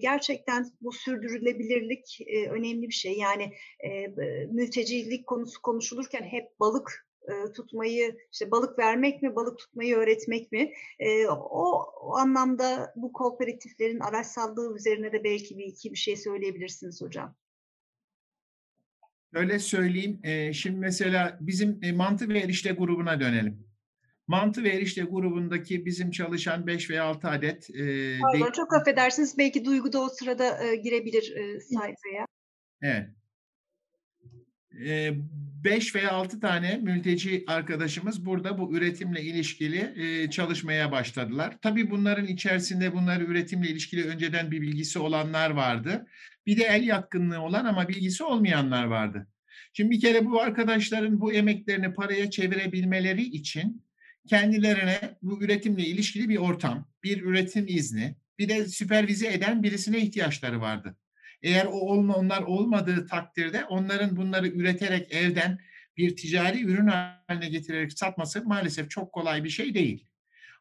gerçekten 0.00 0.66
bu 0.80 0.92
sürdürülebilirlik 0.92 2.18
önemli 2.50 2.88
bir 2.88 2.94
şey. 2.94 3.18
Yani 3.18 3.52
mültecilik 4.50 5.26
konusu 5.26 5.62
konuşulurken 5.62 6.22
hep 6.22 6.60
balık 6.60 7.06
e, 7.28 7.52
tutmayı, 7.52 8.16
işte 8.32 8.50
balık 8.50 8.78
vermek 8.78 9.22
mi, 9.22 9.36
balık 9.36 9.58
tutmayı 9.58 9.96
öğretmek 9.96 10.52
mi? 10.52 10.72
E, 10.98 11.26
o, 11.26 11.84
o 12.00 12.16
anlamda 12.16 12.92
bu 12.96 13.12
kooperatiflerin 13.12 14.00
araçsallığı 14.00 14.76
üzerine 14.76 15.12
de 15.12 15.24
belki 15.24 15.58
bir 15.58 15.64
iki 15.64 15.92
bir 15.92 15.98
şey 15.98 16.16
söyleyebilirsiniz 16.16 17.02
hocam. 17.02 17.36
Öyle 19.32 19.58
söyleyeyim. 19.58 20.20
e, 20.22 20.52
şimdi 20.52 20.78
mesela 20.78 21.38
bizim 21.40 21.78
e, 21.82 21.92
mantı 21.92 22.28
ve 22.28 22.38
erişte 22.38 22.72
grubuna 22.72 23.20
dönelim. 23.20 23.64
Mantı 24.26 24.64
ve 24.64 24.68
erişte 24.68 25.02
grubundaki 25.02 25.86
bizim 25.86 26.10
çalışan 26.10 26.66
5 26.66 26.90
veya 26.90 27.04
6 27.04 27.28
adet 27.28 27.70
e, 27.70 28.18
Pardon, 28.20 28.46
de- 28.46 28.52
çok 28.52 28.74
affedersiniz. 28.74 29.38
Belki 29.38 29.64
Duygu 29.64 29.92
da 29.92 30.00
o 30.00 30.08
sırada 30.08 30.64
e, 30.64 30.76
girebilir 30.76 31.36
e, 31.36 31.60
sayfaya. 31.60 32.26
Evet. 32.82 33.08
5 35.64 35.94
veya 35.94 36.10
6 36.10 36.40
tane 36.40 36.76
mülteci 36.76 37.44
arkadaşımız 37.46 38.26
burada 38.26 38.58
bu 38.58 38.76
üretimle 38.76 39.22
ilişkili 39.22 39.94
çalışmaya 40.30 40.92
başladılar. 40.92 41.56
Tabii 41.62 41.90
bunların 41.90 42.26
içerisinde 42.26 42.92
bunları 42.92 43.24
üretimle 43.24 43.68
ilişkili 43.68 44.04
önceden 44.04 44.50
bir 44.50 44.60
bilgisi 44.60 44.98
olanlar 44.98 45.50
vardı. 45.50 46.06
Bir 46.46 46.56
de 46.56 46.64
el 46.64 46.84
yatkınlığı 46.84 47.40
olan 47.40 47.64
ama 47.64 47.88
bilgisi 47.88 48.24
olmayanlar 48.24 48.84
vardı. 48.84 49.28
Şimdi 49.72 49.90
bir 49.90 50.00
kere 50.00 50.26
bu 50.26 50.40
arkadaşların 50.40 51.20
bu 51.20 51.32
emeklerini 51.32 51.94
paraya 51.94 52.30
çevirebilmeleri 52.30 53.22
için 53.22 53.84
kendilerine 54.28 54.98
bu 55.22 55.44
üretimle 55.44 55.86
ilişkili 55.86 56.28
bir 56.28 56.36
ortam, 56.36 56.88
bir 57.02 57.22
üretim 57.22 57.64
izni, 57.68 58.16
bir 58.38 58.48
de 58.48 58.68
süpervize 58.68 59.32
eden 59.32 59.62
birisine 59.62 59.98
ihtiyaçları 59.98 60.60
vardı. 60.60 60.96
Eğer 61.44 61.66
o 61.66 61.70
olma, 61.70 62.14
onlar 62.14 62.42
olmadığı 62.42 63.06
takdirde 63.06 63.64
onların 63.64 64.16
bunları 64.16 64.48
üreterek 64.48 65.12
evden 65.12 65.58
bir 65.96 66.16
ticari 66.16 66.64
ürün 66.64 66.86
haline 66.86 67.48
getirerek 67.48 67.92
satması 67.92 68.44
maalesef 68.44 68.90
çok 68.90 69.12
kolay 69.12 69.44
bir 69.44 69.50
şey 69.50 69.74
değil. 69.74 70.06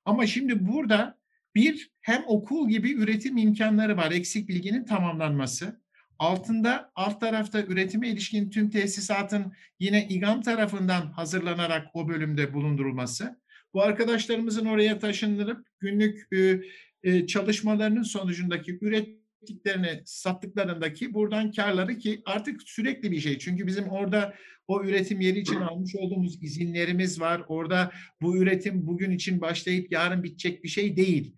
Ama 0.05 0.27
şimdi 0.27 0.67
burada 0.67 1.17
bir 1.55 1.91
hem 2.01 2.23
okul 2.27 2.69
gibi 2.69 2.91
üretim 2.91 3.37
imkanları 3.37 3.97
var. 3.97 4.11
Eksik 4.11 4.49
bilginin 4.49 4.85
tamamlanması. 4.85 5.81
Altında 6.19 6.91
alt 6.95 7.21
tarafta 7.21 7.63
üretime 7.63 8.09
ilişkin 8.09 8.49
tüm 8.49 8.69
tesisatın 8.69 9.53
yine 9.79 10.07
İGAM 10.07 10.41
tarafından 10.41 11.11
hazırlanarak 11.11 11.87
o 11.93 12.07
bölümde 12.07 12.53
bulundurulması. 12.53 13.39
Bu 13.73 13.81
arkadaşlarımızın 13.81 14.65
oraya 14.65 14.99
taşınırıp 14.99 15.67
günlük 15.79 16.27
e, 16.33 16.61
e, 17.03 17.27
çalışmalarının 17.27 18.03
sonucundaki 18.03 18.77
üret 18.81 19.22
ürettiklerini 19.43 20.01
sattıklarındaki 20.05 21.13
buradan 21.13 21.51
karları 21.51 21.97
ki 21.97 22.21
artık 22.25 22.63
sürekli 22.63 23.11
bir 23.11 23.19
şey. 23.19 23.39
Çünkü 23.39 23.67
bizim 23.67 23.87
orada 23.87 24.33
o 24.67 24.83
üretim 24.83 25.21
yeri 25.21 25.39
için 25.39 25.55
almış 25.55 25.95
olduğumuz 25.95 26.43
izinlerimiz 26.43 27.21
var. 27.21 27.41
Orada 27.47 27.91
bu 28.21 28.37
üretim 28.37 28.87
bugün 28.87 29.11
için 29.11 29.41
başlayıp 29.41 29.91
yarın 29.91 30.23
bitecek 30.23 30.63
bir 30.63 30.69
şey 30.69 30.97
değil. 30.97 31.35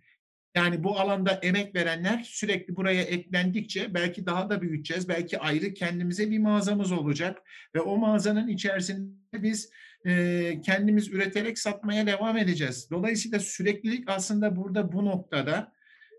Yani 0.56 0.84
bu 0.84 1.00
alanda 1.00 1.32
emek 1.32 1.76
verenler 1.76 2.24
sürekli 2.24 2.76
buraya 2.76 3.02
eklendikçe 3.02 3.94
belki 3.94 4.26
daha 4.26 4.50
da 4.50 4.62
büyüteceğiz. 4.62 5.10
Belki 5.10 5.40
ayrı 5.40 5.74
kendimize 5.74 6.32
bir 6.32 6.40
mağazamız 6.40 6.92
olacak 6.92 7.42
ve 7.76 7.82
o 7.82 7.98
mağazanın 7.98 8.48
içerisinde 8.48 9.44
biz 9.44 9.70
e, 10.06 10.62
kendimiz 10.66 11.08
üreterek 11.08 11.60
satmaya 11.60 12.08
devam 12.08 12.38
edeceğiz. 12.38 12.88
Dolayısıyla 12.92 13.40
süreklilik 13.40 14.10
aslında 14.10 14.56
burada 14.56 14.92
bu 14.92 15.06
noktada 15.06 15.75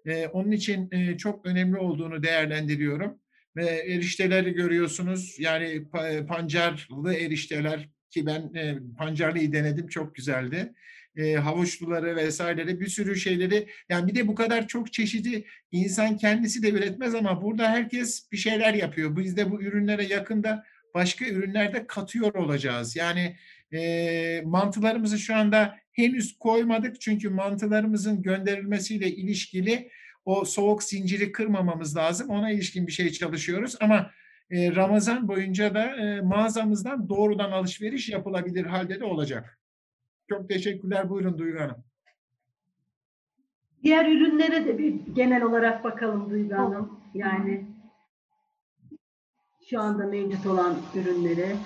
ee, 0.06 0.26
onun 0.26 0.50
için 0.50 0.88
e, 0.92 1.18
çok 1.18 1.46
önemli 1.46 1.78
olduğunu 1.78 2.22
değerlendiriyorum. 2.22 3.18
Ve 3.56 3.66
erişteleri 3.66 4.52
görüyorsunuz. 4.52 5.36
Yani 5.38 5.64
pa- 5.64 6.26
pancarlı 6.26 7.14
erişteler 7.14 7.88
ki 8.10 8.26
ben 8.26 8.54
e, 8.54 8.78
pancarlıyı 8.98 9.52
denedim 9.52 9.88
çok 9.88 10.14
güzeldi. 10.14 10.72
e, 11.16 11.34
havuçluları 11.34 12.16
vesaireleri 12.16 12.80
bir 12.80 12.86
sürü 12.86 13.16
şeyleri 13.16 13.68
yani 13.88 14.08
bir 14.08 14.14
de 14.14 14.28
bu 14.28 14.34
kadar 14.34 14.68
çok 14.68 14.92
çeşidi 14.92 15.44
insan 15.72 16.16
kendisi 16.16 16.62
de 16.62 16.70
üretmez 16.70 17.14
ama 17.14 17.42
burada 17.42 17.70
herkes 17.70 18.32
bir 18.32 18.36
şeyler 18.36 18.74
yapıyor. 18.74 19.16
Biz 19.16 19.36
de 19.36 19.50
bu 19.50 19.62
ürünlere 19.62 20.04
yakında 20.04 20.64
başka 20.94 21.26
ürünlerde 21.26 21.86
katıyor 21.86 22.34
olacağız. 22.34 22.96
Yani 22.96 23.36
e, 23.72 24.42
mantılarımızı 24.44 25.18
şu 25.18 25.34
anda 25.34 25.76
henüz 25.96 26.38
koymadık 26.38 27.00
çünkü 27.00 27.30
mantılarımızın 27.30 28.22
gönderilmesiyle 28.22 29.10
ilişkili 29.10 29.90
o 30.24 30.44
soğuk 30.44 30.82
zinciri 30.82 31.32
kırmamamız 31.32 31.96
lazım. 31.96 32.30
Ona 32.30 32.50
ilişkin 32.50 32.86
bir 32.86 32.92
şey 32.92 33.12
çalışıyoruz 33.12 33.76
ama 33.80 34.10
e, 34.50 34.74
Ramazan 34.74 35.28
boyunca 35.28 35.74
da 35.74 35.96
e, 35.96 36.20
mağazamızdan 36.20 37.08
doğrudan 37.08 37.50
alışveriş 37.50 38.08
yapılabilir 38.08 38.66
halde 38.66 39.00
de 39.00 39.04
olacak. 39.04 39.58
Çok 40.28 40.48
teşekkürler. 40.48 41.10
Buyurun 41.10 41.38
Duygu 41.38 41.60
Hanım. 41.60 41.84
Diğer 43.82 44.06
ürünlere 44.06 44.66
de 44.66 44.78
bir 44.78 44.94
genel 45.14 45.42
olarak 45.42 45.84
bakalım 45.84 46.30
Duygu 46.30 46.54
Hanım. 46.54 47.00
Yani 47.14 47.66
şu 49.70 49.80
anda 49.80 50.06
mevcut 50.06 50.46
olan 50.46 50.76
ürünlere. 50.94 51.56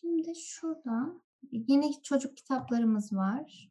Şimdi 0.00 0.32
şurada 0.36 1.14
yine 1.52 1.92
çocuk 2.02 2.36
kitaplarımız 2.36 3.12
var. 3.12 3.68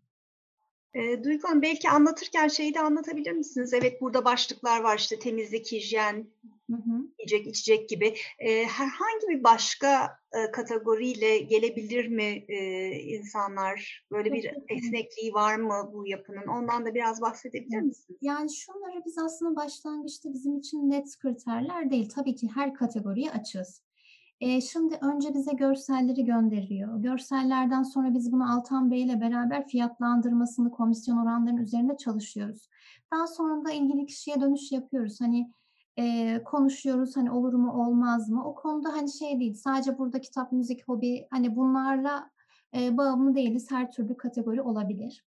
E, 0.94 1.24
Duygu 1.24 1.48
Hanım 1.48 1.62
belki 1.62 1.90
anlatırken 1.90 2.48
şeyi 2.48 2.74
de 2.74 2.80
anlatabilir 2.80 3.32
misiniz? 3.32 3.74
Evet 3.74 4.02
burada 4.02 4.26
başlıklar 4.26 4.82
var 4.82 4.98
işte 4.98 5.20
temizlik, 5.20 5.72
hijyen, 5.72 6.28
Hı 6.70 6.76
hı. 6.76 7.08
yiyecek, 7.20 7.48
içecek 7.48 7.90
gibi. 7.90 8.16
E, 8.40 8.66
herhangi 8.66 9.28
bir 9.30 9.44
başka 9.44 10.20
e, 10.32 10.52
kategoriyle 10.52 11.38
gelebilir 11.38 12.08
mi 12.08 12.46
e, 12.48 12.90
insanlar? 12.92 14.06
Böyle 14.12 14.34
bir 14.34 14.52
esnekliği 14.70 15.34
var 15.34 15.56
mı 15.56 15.92
bu 15.94 16.08
yapının? 16.08 16.48
Ondan 16.48 16.86
da 16.86 16.96
biraz 16.96 17.22
bahsedebilir 17.22 17.82
misiniz? 17.82 18.20
Yani 18.22 18.56
şunları 18.56 19.06
biz 19.06 19.18
aslında 19.18 19.56
başlangıçta 19.56 20.34
bizim 20.34 20.58
için 20.58 20.90
net 20.90 21.20
kriterler 21.20 21.92
değil. 21.92 22.10
Tabii 22.10 22.36
ki 22.36 22.50
her 22.56 22.74
kategoriye 22.74 23.32
açığız. 23.32 23.87
Ee, 24.40 24.62
şimdi 24.62 24.98
önce 25.02 25.34
bize 25.34 25.52
görselleri 25.52 26.26
gönderiyor. 26.26 27.02
Görsellerden 27.02 27.84
sonra 27.84 28.14
biz 28.14 28.32
bunu 28.32 28.54
Altan 28.54 28.92
Bey 28.92 29.04
ile 29.04 29.22
beraber 29.22 29.68
fiyatlandırmasını, 29.68 30.72
komisyon 30.72 31.18
oranlarının 31.18 31.62
üzerinde 31.62 31.98
çalışıyoruz. 31.98 32.70
Daha 33.14 33.28
sonra 33.28 33.66
da 33.66 33.72
ilgili 33.72 34.06
kişiye 34.06 34.42
dönüş 34.42 34.72
yapıyoruz. 34.72 35.22
Hani 35.22 35.52
e, 36.00 36.38
konuşuyoruz 36.44 37.18
hani 37.18 37.32
olur 37.32 37.54
mu 37.54 37.72
olmaz 37.72 38.30
mı? 38.30 38.46
O 38.46 38.56
konuda 38.56 38.94
hani 38.94 39.12
şey 39.12 39.40
değil 39.40 39.54
sadece 39.54 39.98
burada 39.98 40.22
kitap, 40.22 40.52
müzik, 40.52 40.88
hobi 40.88 41.28
hani 41.32 41.56
bunlarla 41.56 42.30
e, 42.78 42.98
bağımlı 42.98 43.36
değiliz. 43.36 43.72
Her 43.72 43.92
türlü 43.92 44.18
kategori 44.18 44.62
olabilir. 44.62 45.24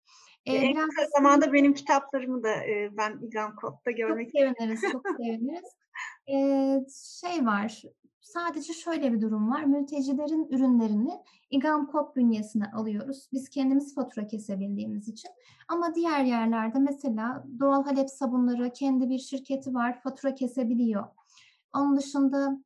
Ee, 0.45 0.55
en 0.55 0.75
biraz 0.75 0.87
kısa 0.87 1.01
da 1.01 1.07
zamanda 1.17 1.53
benim 1.53 1.73
kitaplarımı 1.73 2.43
da 2.43 2.55
e, 2.55 2.89
ben 2.97 3.19
İlham 3.21 3.55
Kod'da 3.55 3.91
görmek 3.91 4.31
çok 4.31 4.41
seviniriz, 4.41 4.81
çok 4.91 5.07
seviniriz. 5.17 5.77
Ee, 6.29 6.79
şey 7.21 7.45
var, 7.45 7.81
sadece 8.27 8.73
şöyle 8.73 9.13
bir 9.13 9.21
durum 9.21 9.51
var. 9.51 9.63
Mültecilerin 9.63 10.47
ürünlerini 10.49 11.11
İGAM 11.49 11.87
kod 11.87 12.15
bünyesine 12.15 12.71
alıyoruz. 12.71 13.29
Biz 13.33 13.49
kendimiz 13.49 13.95
fatura 13.95 14.27
kesebildiğimiz 14.27 15.07
için. 15.07 15.31
Ama 15.67 15.95
diğer 15.95 16.23
yerlerde 16.23 16.79
mesela 16.79 17.45
Doğal 17.59 17.83
Halep 17.83 18.09
sabunları 18.09 18.73
kendi 18.73 19.09
bir 19.09 19.19
şirketi 19.19 19.73
var, 19.73 20.01
fatura 20.01 20.35
kesebiliyor. 20.35 21.07
Onun 21.75 21.97
dışında 21.97 22.63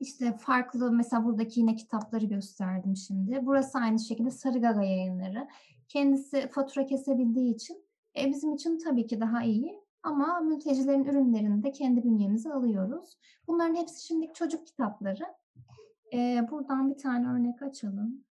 işte 0.00 0.36
farklı 0.36 0.92
mesela 0.92 1.24
buradaki 1.24 1.60
yine 1.60 1.76
kitapları 1.76 2.26
gösterdim 2.26 2.96
şimdi. 2.96 3.40
Burası 3.42 3.78
aynı 3.78 3.98
şekilde 3.98 4.30
Sarı 4.30 4.60
Gaga 4.60 4.82
yayınları. 4.82 5.48
Kendisi 5.88 6.48
fatura 6.48 6.86
kesebildiği 6.86 7.54
için 7.54 7.84
e, 8.18 8.30
bizim 8.30 8.54
için 8.54 8.78
tabii 8.78 9.06
ki 9.06 9.20
daha 9.20 9.42
iyi. 9.42 9.81
Ama 10.02 10.40
mültecilerin 10.40 11.04
ürünlerini 11.04 11.62
de 11.62 11.72
kendi 11.72 12.04
bünyemize 12.04 12.52
alıyoruz. 12.52 13.18
Bunların 13.46 13.74
hepsi 13.74 14.06
şimdilik 14.06 14.34
çocuk 14.34 14.66
kitapları. 14.66 15.24
E, 16.12 16.46
buradan 16.50 16.90
bir 16.90 16.98
tane 16.98 17.28
örnek 17.28 17.62
açalım. 17.62 18.24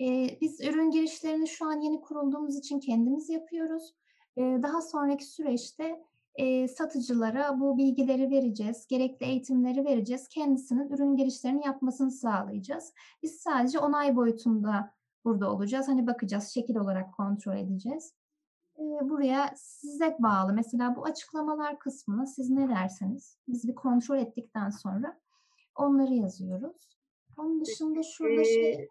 E, 0.00 0.38
biz 0.40 0.60
ürün 0.60 0.90
girişlerini 0.90 1.48
şu 1.48 1.66
an 1.66 1.80
yeni 1.80 2.00
kurulduğumuz 2.00 2.56
için 2.56 2.80
kendimiz 2.80 3.30
yapıyoruz. 3.30 3.94
E, 4.36 4.42
daha 4.62 4.82
sonraki 4.82 5.24
süreçte 5.24 6.04
e, 6.34 6.68
satıcılara 6.68 7.60
bu 7.60 7.78
bilgileri 7.78 8.30
vereceğiz, 8.30 8.86
gerekli 8.86 9.26
eğitimleri 9.26 9.84
vereceğiz. 9.84 10.28
Kendisinin 10.28 10.88
ürün 10.88 11.16
girişlerini 11.16 11.66
yapmasını 11.66 12.10
sağlayacağız. 12.10 12.92
Biz 13.22 13.32
sadece 13.36 13.78
onay 13.78 14.16
boyutunda 14.16 14.94
burada 15.24 15.52
olacağız. 15.52 15.88
Hani 15.88 16.06
bakacağız, 16.06 16.48
şekil 16.48 16.76
olarak 16.76 17.14
kontrol 17.14 17.56
edeceğiz. 17.56 18.14
Buraya 18.78 19.52
size 19.56 20.16
bağlı. 20.18 20.52
Mesela 20.52 20.96
bu 20.96 21.04
açıklamalar 21.04 21.78
kısmına 21.78 22.26
siz 22.26 22.50
ne 22.50 22.68
derseniz 22.68 23.38
biz 23.48 23.68
bir 23.68 23.74
kontrol 23.74 24.18
ettikten 24.18 24.70
sonra 24.70 25.20
onları 25.74 26.14
yazıyoruz. 26.14 26.94
Onun 27.36 27.60
dışında 27.60 28.02
şurada 28.02 28.44
şey... 28.44 28.72
Ee, 28.72 28.88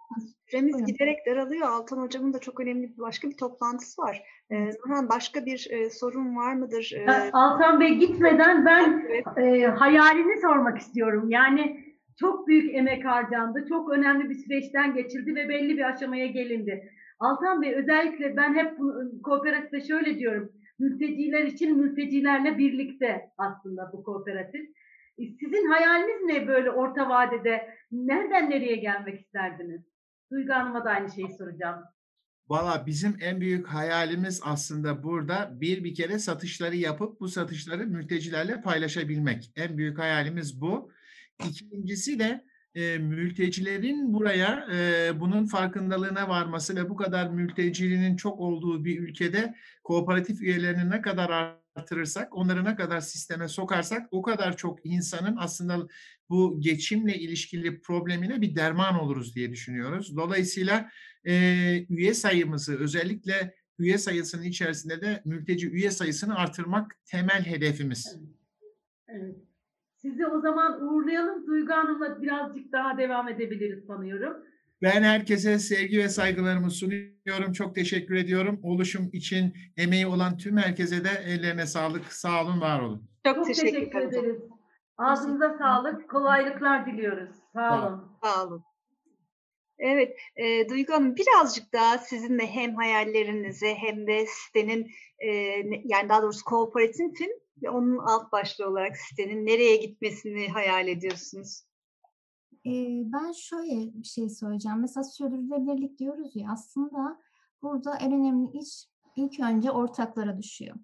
Süremiz 0.48 0.74
Buyurun. 0.74 0.88
giderek 0.88 1.26
daralıyor. 1.26 1.68
Altan 1.68 1.98
Hocam'ın 1.98 2.34
da 2.34 2.40
çok 2.40 2.60
önemli 2.60 2.94
bir 2.94 2.98
başka 2.98 3.30
bir 3.30 3.38
toplantısı 3.38 4.02
var. 4.02 4.24
Ee, 4.50 4.66
Nurhan 4.66 5.10
başka 5.10 5.46
bir 5.46 5.68
e, 5.72 5.90
sorun 5.90 6.36
var 6.36 6.54
mıdır? 6.54 6.92
Ee, 6.96 7.32
Altan 7.34 7.80
Bey 7.80 7.96
gitmeden 7.96 8.66
ben 8.66 9.06
evet. 9.10 9.26
e, 9.38 9.68
hayalini 9.68 10.42
sormak 10.42 10.78
istiyorum. 10.78 11.30
Yani 11.30 11.84
çok 12.20 12.48
büyük 12.48 12.76
emek 12.76 13.06
harcandı, 13.06 13.66
çok 13.70 13.90
önemli 13.90 14.30
bir 14.30 14.36
süreçten 14.36 14.94
geçildi 14.94 15.36
ve 15.36 15.50
belli 15.50 15.78
bir 15.78 15.90
aşamaya 15.90 16.26
gelindi. 16.26 16.90
Altan 17.24 17.62
Bey 17.62 17.76
özellikle 17.76 18.38
ben 18.38 18.56
hep 18.56 18.80
bu, 18.80 18.94
kooperatifte 19.24 19.82
şöyle 19.82 20.20
diyorum. 20.20 20.52
Mülteciler 20.80 21.44
için 21.44 21.78
mültecilerle 21.78 22.58
birlikte 22.58 23.30
aslında 23.38 23.90
bu 23.94 24.04
kooperatif. 24.04 24.62
E, 25.18 25.24
Sizin 25.40 25.68
hayaliniz 25.68 26.22
ne 26.26 26.48
böyle 26.48 26.72
orta 26.72 27.10
vadede? 27.10 27.70
Nereden 27.92 28.50
nereye 28.50 28.76
gelmek 28.76 29.22
isterdiniz? 29.22 29.82
Duygu 30.32 30.54
Hanım'a 30.54 30.86
da 30.86 30.90
aynı 30.90 31.12
şeyi 31.12 31.28
soracağım. 31.38 31.84
Valla 32.50 32.86
bizim 32.86 33.18
en 33.22 33.42
büyük 33.42 33.68
hayalimiz 33.68 34.42
aslında 34.46 35.04
burada 35.04 35.62
bir 35.62 35.84
bir 35.84 35.96
kere 35.96 36.20
satışları 36.20 36.76
yapıp 36.76 37.20
bu 37.20 37.28
satışları 37.28 37.88
mültecilerle 37.88 38.62
paylaşabilmek. 38.62 39.52
En 39.56 39.78
büyük 39.78 40.00
hayalimiz 40.00 40.62
bu. 40.62 40.92
İkincisi 41.50 42.20
de 42.20 42.46
e, 42.76 42.98
mültecilerin 42.98 44.14
buraya 44.14 44.68
e, 44.74 45.20
bunun 45.20 45.46
farkındalığına 45.46 46.30
varması 46.30 46.76
ve 46.76 46.90
bu 46.90 46.96
kadar 46.96 47.30
mültecinin 47.30 48.16
çok 48.16 48.40
olduğu 48.40 48.86
bir 48.86 49.00
ülkede 49.00 49.56
kooperatif 49.84 50.42
üyelerini 50.42 50.90
ne 50.90 51.02
kadar 51.02 51.58
artırırsak, 51.76 52.38
onları 52.38 52.66
ne 52.66 52.76
kadar 52.76 53.02
sisteme 53.02 53.48
sokarsak 53.48 54.08
o 54.12 54.22
kadar 54.22 54.58
çok 54.58 54.86
insanın 54.86 55.38
aslında 55.40 55.88
bu 56.30 56.62
geçimle 56.62 57.18
ilişkili 57.18 57.82
problemine 57.82 58.42
bir 58.42 58.56
derman 58.56 59.00
oluruz 59.00 59.36
diye 59.36 59.52
düşünüyoruz. 59.52 60.18
Dolayısıyla 60.18 60.90
e, 61.26 61.34
üye 61.90 62.14
sayımızı 62.14 62.80
özellikle 62.80 63.56
üye 63.80 63.98
sayısının 63.98 64.44
içerisinde 64.44 65.02
de 65.02 65.22
mülteci 65.26 65.70
üye 65.70 65.92
sayısını 65.92 66.36
artırmak 66.36 67.00
temel 67.06 67.46
hedefimiz. 67.46 68.18
Evet. 69.08 69.53
Sizi 70.04 70.28
o 70.28 70.42
zaman 70.42 70.82
uğurlayalım. 70.82 71.48
Duygu 71.48 71.74
Hanım'la 71.74 72.22
birazcık 72.22 72.72
daha 72.72 72.98
devam 72.98 73.30
edebiliriz 73.30 73.86
sanıyorum. 73.86 74.38
Ben 74.82 75.04
herkese 75.04 75.60
sevgi 75.60 75.98
ve 75.98 76.10
saygılarımı 76.10 76.72
sunuyorum. 76.72 77.52
Çok 77.54 77.76
teşekkür 77.76 78.16
ediyorum. 78.16 78.60
Oluşum 78.64 79.10
için 79.14 79.54
emeği 79.78 80.08
olan 80.08 80.38
tüm 80.38 80.58
herkese 80.58 81.04
de 81.04 81.10
ellerine 81.26 81.66
sağlık. 81.66 82.14
Sağ 82.14 82.44
olun, 82.44 82.62
var 82.62 82.82
olun. 82.82 83.10
Çok, 83.26 83.36
Çok 83.36 83.46
teşekkür, 83.46 83.72
teşekkür 83.72 84.00
ederiz. 84.00 84.42
Ağzınıza 84.98 85.58
sağlık, 85.58 86.10
kolaylıklar 86.10 86.86
diliyoruz. 86.86 87.36
Sağ 87.54 87.88
olun. 87.88 88.18
Sağ 88.24 88.48
olun. 88.48 88.64
Evet, 89.80 90.18
e, 90.36 90.70
Duygu 90.70 90.94
Hanım 90.94 91.16
birazcık 91.16 91.74
daha 91.74 91.98
sizinle 91.98 92.48
hem 92.48 92.76
hayallerinizi 92.76 93.74
hem 93.76 94.08
de 94.08 94.26
sitenin 94.26 94.92
e, 95.20 95.30
yani 95.84 96.10
daha 96.10 96.22
doğrusu 96.22 96.46
kooperatifin 96.46 97.43
ve 97.62 97.70
onun 97.70 97.98
alt 97.98 98.32
başlığı 98.32 98.68
olarak 98.68 98.98
sitenin 98.98 99.46
nereye 99.46 99.76
gitmesini 99.76 100.48
hayal 100.48 100.88
ediyorsunuz? 100.88 101.64
Ben 102.66 103.32
şöyle 103.32 103.94
bir 103.94 104.08
şey 104.08 104.30
söyleyeceğim. 104.30 104.80
Mesela 104.82 105.04
sürdürülebilirlik 105.04 106.00
diyoruz 106.00 106.32
ya 106.36 106.48
aslında 106.52 107.20
burada 107.62 107.98
en 107.98 108.12
önemli 108.12 108.58
iş 108.58 108.88
ilk 109.16 109.40
önce 109.40 109.72
ortaklara 109.72 110.38
düşüyor. 110.38 110.76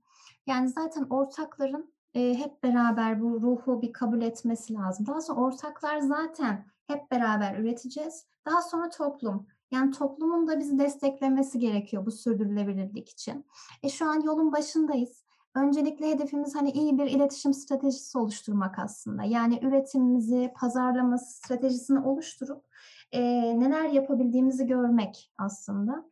Yani 0.48 0.70
zaten 0.70 1.04
ortakların 1.10 1.94
hep 2.14 2.64
beraber 2.64 3.22
bu 3.22 3.42
ruhu 3.42 3.82
bir 3.82 3.94
kabul 3.94 4.22
etmesi 4.22 4.74
lazım. 4.74 5.08
Daha 5.08 5.22
sonra 5.22 5.40
ortaklar 5.40 6.00
zaten 6.00 6.66
hep 6.88 7.12
beraber 7.12 7.60
üreteceğiz. 7.60 8.26
Daha 8.46 8.62
sonra 8.62 8.90
toplum. 8.90 9.48
Yani 9.72 9.92
toplumun 9.92 10.48
da 10.48 10.60
bizi 10.60 10.80
desteklemesi 10.80 11.60
gerekiyor 11.60 12.06
bu 12.06 12.12
sürdürülebilirlik 12.12 13.10
için. 13.10 13.46
E, 13.84 13.90
şu 13.90 14.06
an 14.06 14.22
yolun 14.22 14.52
başındayız. 14.52 15.24
Öncelikle 15.56 16.12
hedefimiz 16.12 16.56
hani 16.56 16.72
iyi 16.72 16.98
bir 16.98 17.06
iletişim 17.06 17.54
stratejisi 17.54 18.18
oluşturmak 18.18 18.80
aslında. 18.80 19.24
Yani 19.24 19.60
üretimimizi, 19.62 20.52
pazarlama 20.56 21.18
stratejisini 21.18 22.00
oluşturup 22.00 22.64
e, 23.12 23.22
neler 23.60 23.90
yapabildiğimizi 23.90 24.68
görmek 24.68 25.32
aslında. 25.38 26.06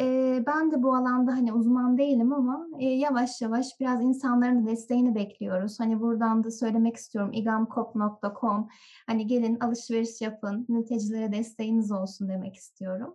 Eee, 0.00 0.44
ben 0.46 0.72
de 0.72 0.82
bu 0.82 0.94
alanda, 0.94 1.32
hani, 1.32 1.52
uzman 1.52 1.98
değilim 1.98 2.32
ama, 2.32 2.66
eee, 2.78 2.98
yavaş 2.98 3.40
yavaş 3.42 3.80
biraz 3.80 4.02
insanların 4.02 4.66
desteğini 4.66 5.14
bekliyoruz. 5.14 5.80
Hani, 5.80 6.00
buradan 6.00 6.44
da 6.44 6.50
söylemek 6.50 6.96
istiyorum, 6.96 7.32
igamkop.com, 7.32 8.68
hani, 9.06 9.26
gelin 9.26 9.60
alışveriş 9.60 10.20
yapın, 10.20 10.66
mültecilere 10.68 11.32
desteğiniz 11.32 11.92
olsun 11.92 12.28
demek 12.28 12.56
istiyorum. 12.56 13.14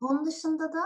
Onun 0.00 0.24
dışında 0.24 0.72
da, 0.72 0.80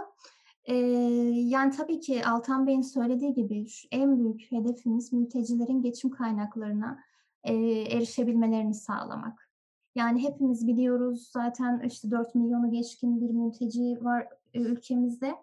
eee, 0.69 1.41
yani, 1.49 1.71
tabii 1.77 2.01
ki 2.01 2.27
Altan 2.27 2.67
Bey'in 2.67 2.83
söylediği 2.83 3.35
gibi 3.35 3.67
en 3.93 4.19
büyük 4.19 4.53
hedefimiz 4.53 5.13
mültecilerin 5.13 5.83
geçim 5.83 6.11
kaynaklarına, 6.11 6.99
eee, 7.47 7.97
erişebilmelerini 7.97 8.75
sağlamak. 8.75 9.51
Yani, 9.95 10.23
hepimiz 10.23 10.67
biliyoruz 10.67 11.31
zaten, 11.33 11.81
işte, 11.87 12.11
4 12.11 12.35
milyonu 12.35 12.71
geçkin 12.71 13.21
bir 13.21 13.31
mülteci 13.31 13.99
var, 14.05 14.29
eee, 14.55 14.63
ülkemizde. 14.63 15.35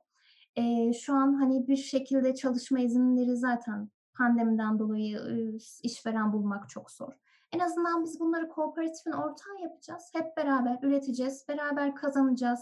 Eee, 0.58 0.92
şu 0.94 1.14
an, 1.16 1.34
hani, 1.34 1.68
bir 1.68 1.76
şekilde 1.78 2.36
çalışma 2.36 2.80
izinleri 2.80 3.38
zaten 3.38 3.90
pandemiden 4.18 4.80
dolayı, 4.80 5.20
ııı, 5.20 5.58
işveren 5.84 6.34
bulmak 6.34 6.70
çok 6.70 6.92
zor. 6.92 7.14
En 7.54 7.60
azından 7.60 8.04
biz 8.04 8.20
bunları 8.20 8.50
kooperatifin 8.50 9.12
ortağı 9.12 9.62
yapacağız. 9.64 10.04
Hep 10.14 10.38
beraber 10.38 10.80
üreteceğiz, 10.84 11.46
beraber 11.50 11.96
kazanacağız. 11.96 12.60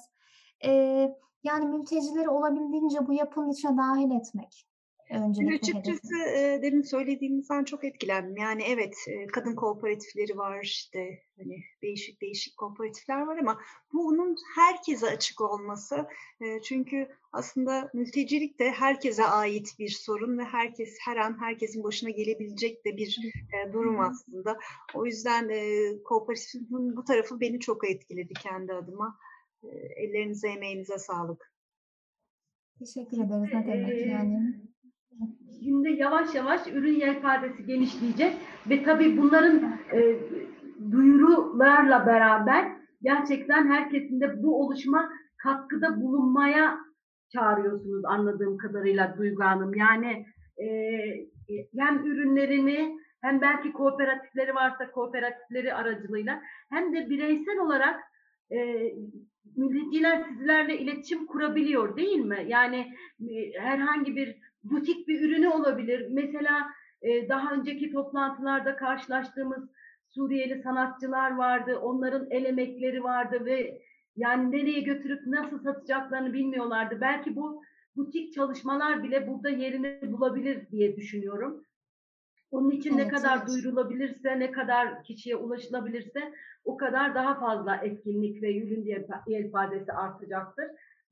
Eee, 0.64 1.16
yani, 1.44 1.66
mültecileri 1.68 2.30
olabildiğince 2.30 3.08
bu 3.08 3.14
yapının 3.14 3.52
içine 3.52 3.78
dâhil 3.78 4.12
etmek 4.12 4.66
Ben 5.10 5.24
öncelikle 5.30 5.56
açıkçası, 5.56 6.16
eee, 6.18 6.62
demin 6.62 6.82
söylediğinizden 6.82 7.64
çok 7.64 7.84
etkilendim. 7.84 8.38
Yani, 8.38 8.64
evet, 8.68 8.96
eee, 9.08 9.28
kadın 9.28 9.56
kooperatifleri 9.56 10.38
var, 10.38 10.60
işte, 10.64 11.20
hani, 11.38 11.56
değişik 11.82 12.22
değişik 12.22 12.58
kooperatifler 12.58 13.22
var 13.22 13.38
ama 13.38 13.60
bunun 13.94 14.36
herkese 14.56 15.08
açık 15.08 15.42
olması, 15.42 16.06
eee, 16.42 16.62
çünkü 16.64 17.08
aslında 17.34 17.90
mültecilik 17.94 18.60
de 18.60 18.72
herkese 18.72 19.26
ait 19.26 19.70
bir 19.80 19.90
sorun 19.90 20.38
ve 20.38 20.44
herkes 20.44 20.98
her 21.06 21.18
an 21.18 21.42
herkesin 21.42 21.84
başına 21.84 22.10
gelebilecek 22.10 22.86
de 22.86 22.98
bir, 22.98 23.24
eee, 23.54 23.74
durum 23.74 24.00
aslında. 24.00 24.58
O 24.94 25.06
yüzden, 25.06 25.50
eee, 25.50 26.04
kooperatifin 26.04 26.96
bu 26.98 27.04
tarafı 27.04 27.40
beni 27.40 27.60
çok 27.60 27.90
etkiledi 27.90 28.34
kendi 28.34 28.74
adıma. 28.74 29.18
Ellerinize, 29.96 30.48
emeğinize 30.48 30.98
sağlık. 30.98 31.54
Teşekkür 32.80 33.18
ederiz. 33.18 33.54
Ne 33.54 33.68
demek, 33.68 34.08
yani. 34.08 34.54
Şimdi 35.64 35.90
yavaş 35.90 36.36
yavaş 36.36 36.68
ürün 36.68 36.94
yelpazesi 36.96 37.66
genişleyecek 37.66 38.34
ve 38.70 38.84
tabii 38.84 39.18
bunların, 39.18 39.78
eee, 39.94 40.20
duyurularla 40.92 42.06
beraber 42.06 42.72
gerçekten 43.02 43.68
herkesin 43.68 44.22
de 44.22 44.44
bu 44.44 44.62
oluşuma 44.66 45.10
katkıda 45.38 46.02
bulunmaya 46.02 46.78
çağırıyorsunuz 47.34 48.06
anladığım 48.06 48.58
kadarıyla 48.58 49.16
Duygu 49.18 49.44
Hanım. 49.44 49.74
Yani, 49.76 50.26
eee, 50.58 51.28
hem 51.78 52.06
ürünlerini 52.06 52.98
hem 53.22 53.42
belki 53.42 53.74
kooperatifleri 53.74 54.56
varsa 54.56 54.92
kooperatifleri 54.92 55.74
aracılığıyla 55.74 56.42
hem 56.70 56.94
de 56.94 57.10
bireysel 57.10 57.60
olarak, 57.60 58.00
eee, 58.52 58.96
mülteciler 59.56 60.24
sizlerle 60.24 60.78
iletişim 60.80 61.26
kurabiliyor, 61.26 61.98
değil 61.98 62.20
mi? 62.20 62.46
Yani, 62.48 62.94
eee, 63.20 63.54
herhangi 63.60 64.16
bir 64.16 64.36
butik 64.64 65.08
bir 65.08 65.22
ürünü 65.22 65.48
olabilir. 65.48 66.08
Mesela, 66.12 66.68
eee, 67.02 67.30
daha 67.30 67.54
önceki 67.54 67.92
toplantılarda 67.92 68.76
karşılaştığımız 68.76 69.70
Suriyeli 70.10 70.62
sanatçılar 70.62 71.36
vardı. 71.36 71.78
Onların 71.82 72.28
el 72.32 72.46
emekleri 72.46 73.04
vardı 73.04 73.46
ve 73.46 73.82
yani 74.16 74.52
nereye 74.52 74.80
götürüp 74.80 75.28
nasıl 75.28 75.60
satacaklarını 75.64 76.34
bilmiyorlardı. 76.34 77.02
Belki 77.02 77.36
bu 77.36 77.62
butik 77.96 78.34
çalışmalar 78.34 79.04
bile 79.04 79.28
burada 79.28 79.50
yerini 79.50 80.00
bulabilir 80.12 80.68
diye 80.72 80.96
düşünüyorum. 80.96 81.64
Onun 82.54 82.72
için 82.72 82.98
ne 82.98 83.02
Evet, 83.02 83.12
kadar 83.12 83.38
evet. 83.38 83.48
duyurulabilirse, 83.48 84.40
ne 84.40 84.52
kadar 84.52 85.04
kişiye 85.04 85.36
ulaşılabilirse 85.36 86.20
o 86.66 86.78
kadar 86.78 87.16
daha 87.16 87.40
fazla 87.40 87.76
etkinlik 87.76 88.44
ve 88.44 88.58
ürün 88.58 88.84
yelpa 88.86 89.24
yelpazesi 89.28 89.92
artacaktır 89.94 90.66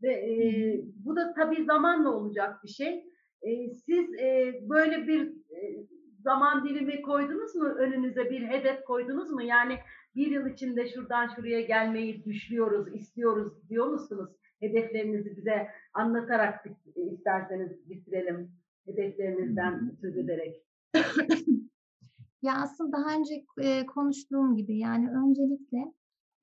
ve, 0.03 0.27
eee, 0.27 0.81
bu 1.05 1.15
da 1.15 1.33
tabii 1.33 1.63
zamanla 1.65 2.09
olacak 2.09 2.63
bir 2.63 2.69
şey. 2.69 3.05
Eee, 3.43 3.69
siz, 3.85 4.13
eee, 4.13 4.61
böyle 4.69 5.07
bir, 5.07 5.21
eee, 5.51 5.87
zaman 6.19 6.67
dilimi 6.69 7.01
koydunuz 7.01 7.55
mu 7.55 7.65
önünüze, 7.65 8.29
bir 8.29 8.41
hedef 8.47 8.83
koydunuz 8.85 9.29
mu? 9.31 9.41
Yani 9.41 9.77
1 10.15 10.27
yıl 10.31 10.45
içinde 10.47 10.87
şuradan 10.87 11.27
şuraya 11.35 11.61
gelmeyi 11.61 12.25
düşlüyoruz, 12.25 12.95
istiyoruz 12.95 13.69
diyor 13.69 13.87
musunuz? 13.87 14.29
Hedeflerinizi 14.59 15.37
bize 15.37 15.67
anlatarak 15.93 16.65
bit 16.65 16.77
isterseniz 17.13 17.89
bitirelim 17.89 18.51
hedeflerinizden 18.85 19.91
söz 20.01 20.17
ederek. 20.17 20.70
Ya, 22.43 22.55
aslında 22.63 22.91
daha 22.97 23.15
önce, 23.17 23.45
eee, 23.61 23.85
konuştuğum 23.85 24.57
gibi, 24.57 24.79
yani, 24.79 25.09
öncelikle, 25.11 25.93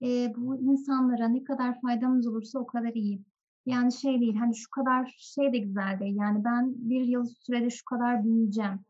eee, 0.00 0.34
bu 0.36 0.56
insanlara 0.60 1.28
ne 1.28 1.44
kadar 1.44 1.80
faydamız 1.82 2.26
olursa 2.28 2.58
o 2.60 2.66
kadar 2.66 2.92
iyi. 2.94 3.22
Yani, 3.66 3.92
şey 3.94 4.20
değil, 4.20 4.36
hani, 4.36 4.56
şu 4.56 4.70
kadar 4.70 5.16
şey 5.18 5.54
de 5.54 5.58
güzel 5.58 6.00
değil, 6.00 6.16
yani, 6.16 6.44
ben 6.44 6.74
1 6.90 7.02
yıl 7.02 7.24
sürede 7.26 7.70
şu 7.70 7.84
kadar 7.84 8.24
büyüyeceğim. 8.24 8.80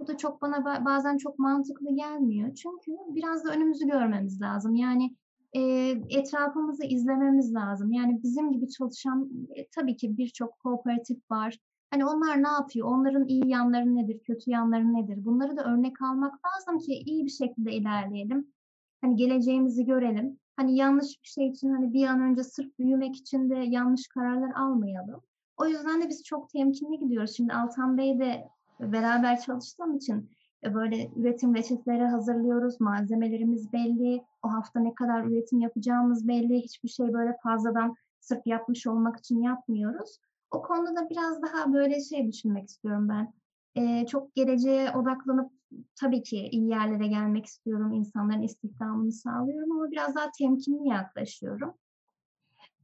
Bu 0.00 0.06
da 0.08 0.16
çok 0.16 0.42
bana 0.42 0.64
ba 0.64 0.84
bazen 0.86 1.16
çok 1.18 1.38
mantıklı 1.38 1.96
gelmiyor. 1.96 2.54
Çünkü 2.56 2.92
biraz 3.16 3.44
da 3.44 3.52
önümüzü 3.52 3.86
görmemiz 3.88 4.40
lazım. 4.42 4.74
Yani, 4.76 5.16
eee, 5.54 6.02
etrafımızı 6.10 6.84
izlememiz 6.86 7.54
lazım. 7.54 7.92
Yani, 7.92 8.20
bizim 8.22 8.52
gibi 8.52 8.68
çalışan, 8.70 9.30
eee, 9.56 9.68
tabii 9.76 9.96
ki 9.96 10.16
birçok 10.18 10.58
kooperatif 10.60 11.18
var. 11.32 11.58
Hani, 11.90 12.06
onlar 12.06 12.42
ne 12.42 12.48
yapıyor? 12.48 12.86
Onların 12.88 13.28
iyi 13.28 13.48
yanları 13.48 13.96
nedir? 13.96 14.20
Kötü 14.26 14.50
yanları 14.50 14.94
nedir? 14.94 15.24
Bunları 15.24 15.56
da 15.56 15.64
örnek 15.64 16.02
almak 16.02 16.34
lazım 16.46 16.78
ki 16.78 16.92
iyi 16.92 17.24
bir 17.24 17.30
şekilde 17.30 17.72
ilerleyelim. 17.72 18.52
Hani, 19.00 19.16
geleceğimizi 19.16 19.84
görelim. 19.84 20.38
Hani, 20.56 20.76
yanlış 20.76 21.22
bir 21.22 21.28
şey 21.28 21.48
için, 21.48 21.70
hani, 21.70 21.92
bir 21.92 22.06
an 22.06 22.20
önce 22.20 22.44
sırf 22.44 22.78
büyümek 22.78 23.16
için 23.16 23.50
de 23.50 23.54
yanlış 23.54 24.08
kararlar 24.08 24.50
almayalım. 24.54 25.20
O 25.56 25.66
yüzden 25.66 26.02
de 26.02 26.08
biz 26.08 26.24
çok 26.24 26.50
temkinli 26.50 26.98
gidiyoruz. 26.98 27.36
Şimdi 27.36 27.52
Altan 27.52 27.98
Bey'le 27.98 28.44
beraber 28.80 29.40
çalıştığım 29.40 29.96
için, 29.96 30.30
eee, 30.64 30.74
böyle 30.74 31.10
üretim 31.16 31.54
reçeteleri 31.54 32.04
hazırlıyoruz, 32.04 32.80
malzemelerimiz 32.80 33.72
belli, 33.72 34.22
o 34.42 34.52
hafta 34.52 34.80
ne 34.80 34.94
kadar 34.94 35.24
üretim 35.24 35.60
yapacağımız 35.60 36.28
belli. 36.28 36.62
Hiçbir 36.62 36.88
şey 36.88 37.12
böyle 37.12 37.36
fazladan 37.42 37.94
sırf 38.20 38.46
yapmış 38.46 38.86
olmak 38.86 39.18
için 39.18 39.42
yapmıyoruz. 39.42 40.18
O 40.50 40.62
konuda 40.62 40.96
da 40.96 41.10
biraz 41.10 41.42
daha 41.42 41.72
böyle 41.72 42.00
şey 42.00 42.26
düşünmek 42.28 42.68
istiyorum 42.68 43.08
ben. 43.08 43.34
Eee, 43.74 44.06
çok 44.06 44.34
geleceğe 44.34 44.90
odaklanıp 44.92 45.52
tabii 46.00 46.22
ki 46.22 46.48
iyi 46.52 46.68
yerlere 46.68 47.06
gelmek 47.06 47.46
istiyorum, 47.46 47.92
insanların 47.92 48.42
istihdamını 48.42 49.12
sağlıyorum 49.12 49.72
ama 49.72 49.90
biraz 49.90 50.14
daha 50.14 50.30
temkinli 50.38 50.88
yaklaşıyorum. 50.88 51.74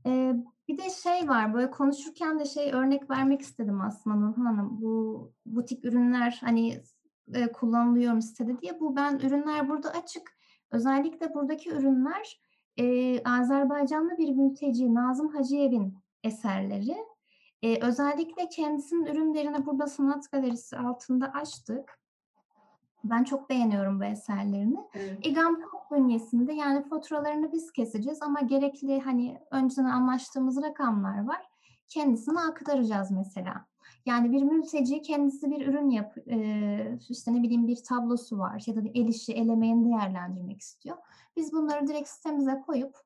Eee, 0.07 0.37
bir 0.69 0.79
de 0.79 0.91
şey 0.91 1.29
var, 1.29 1.55
böyle 1.55 1.71
konuşurken 1.71 2.39
de 2.39 2.45
şey 2.45 2.73
örnek 2.73 3.11
vermek 3.11 3.41
istedim 3.41 3.81
aslında 3.81 4.17
Nurhan 4.17 4.45
Hanım. 4.45 4.83
Bu 4.83 5.33
butik 5.47 5.85
ürünler, 5.85 6.39
hani, 6.45 6.83
eee, 7.35 7.53
kullanılıyor 7.53 8.15
mu 8.15 8.23
sitede 8.23 8.61
diye. 8.61 8.81
Bu 8.81 8.97
ben 8.97 9.19
ürünler 9.19 9.69
burada 9.69 9.91
açık. 9.91 10.33
Özellikle 10.71 11.35
buradaki 11.35 11.71
ürünler, 11.71 12.41
eee, 12.77 13.23
Azerbaycanlı 13.25 14.19
bir 14.19 14.31
mülteci 14.33 14.95
Nazım 14.95 15.29
Hacıyev'in 15.29 15.95
eserleri. 16.25 16.97
Eee, 17.65 17.79
özellikle 17.83 18.49
kendisinin 18.49 19.07
ürünlerini 19.07 19.67
burada 19.67 19.87
sanat 19.87 20.31
galerisi 20.33 20.77
altında 20.77 21.27
açtık. 21.27 21.99
Ben 23.05 23.25
çok 23.25 23.51
beğeniyorum 23.51 24.01
bu 24.01 24.05
eserlerini. 24.05 24.79
Evet. 24.95 25.27
İGAMKOK 25.27 25.91
bünyesinde, 25.93 26.53
yani, 26.53 26.89
faturalarını 26.89 27.53
biz 27.53 27.73
keseceğiz 27.73 28.23
ama 28.23 28.41
gerekli, 28.41 29.01
hani, 29.01 29.39
önceden 29.51 29.85
anlaştığımız 29.85 30.63
rakamlar 30.63 31.27
var. 31.27 31.43
Kendisine 31.89 32.41
aktaracağız 32.41 33.11
mesela. 33.11 33.67
Yani, 34.07 34.33
bir 34.33 34.43
mülteci 34.43 35.03
kendisi 35.03 35.51
bir 35.51 35.67
ürün 35.67 35.91
yap 35.91 36.15
eee, 36.27 36.99
işte, 37.09 37.35
ne 37.35 37.43
bileyim, 37.43 37.67
bir 37.69 37.77
tablosu 37.89 38.39
var 38.39 38.63
ya 38.67 38.77
da 38.77 38.81
el 38.95 39.09
işi, 39.09 39.33
el 39.33 39.49
emeğini 39.49 39.85
değerlendirmek 39.91 40.61
istiyor. 40.61 40.97
Biz 41.37 41.53
bunları 41.53 41.87
direkt 41.87 42.09
sitemize 42.09 42.61
koyup, 42.67 42.97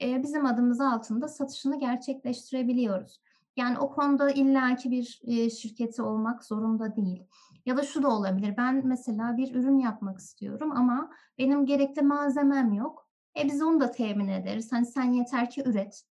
eee, 0.00 0.20
bizim 0.22 0.46
adımız 0.46 0.80
altında 0.80 1.28
satışını 1.28 1.78
gerçekleştirebiliyoruz. 1.78 3.20
Yani, 3.56 3.78
o 3.78 3.90
konuda 3.90 4.30
illaki 4.30 4.90
bir, 4.90 5.20
eee, 5.22 5.50
şirketi 5.50 6.02
olmak 6.02 6.44
zorunda 6.44 6.96
değil. 6.96 7.22
Ya 7.66 7.76
da 7.76 7.82
şu 7.82 8.02
da 8.02 8.08
olabilir, 8.08 8.54
ben 8.56 8.86
mesela 8.86 9.36
bir 9.36 9.54
ürün 9.54 9.78
yapmak 9.78 10.18
istiyorum 10.18 10.72
ama 10.72 11.10
benim 11.38 11.66
gerekli 11.66 12.02
malzemem 12.02 12.72
yok. 12.72 13.08
E, 13.38 13.44
biz 13.44 13.62
onu 13.62 13.80
da 13.80 13.90
temin 13.90 14.28
ederiz. 14.28 14.72
Hani, 14.72 14.86
sen 14.86 15.12
yeter 15.12 15.50
ki 15.50 15.62
üret. 15.66 16.02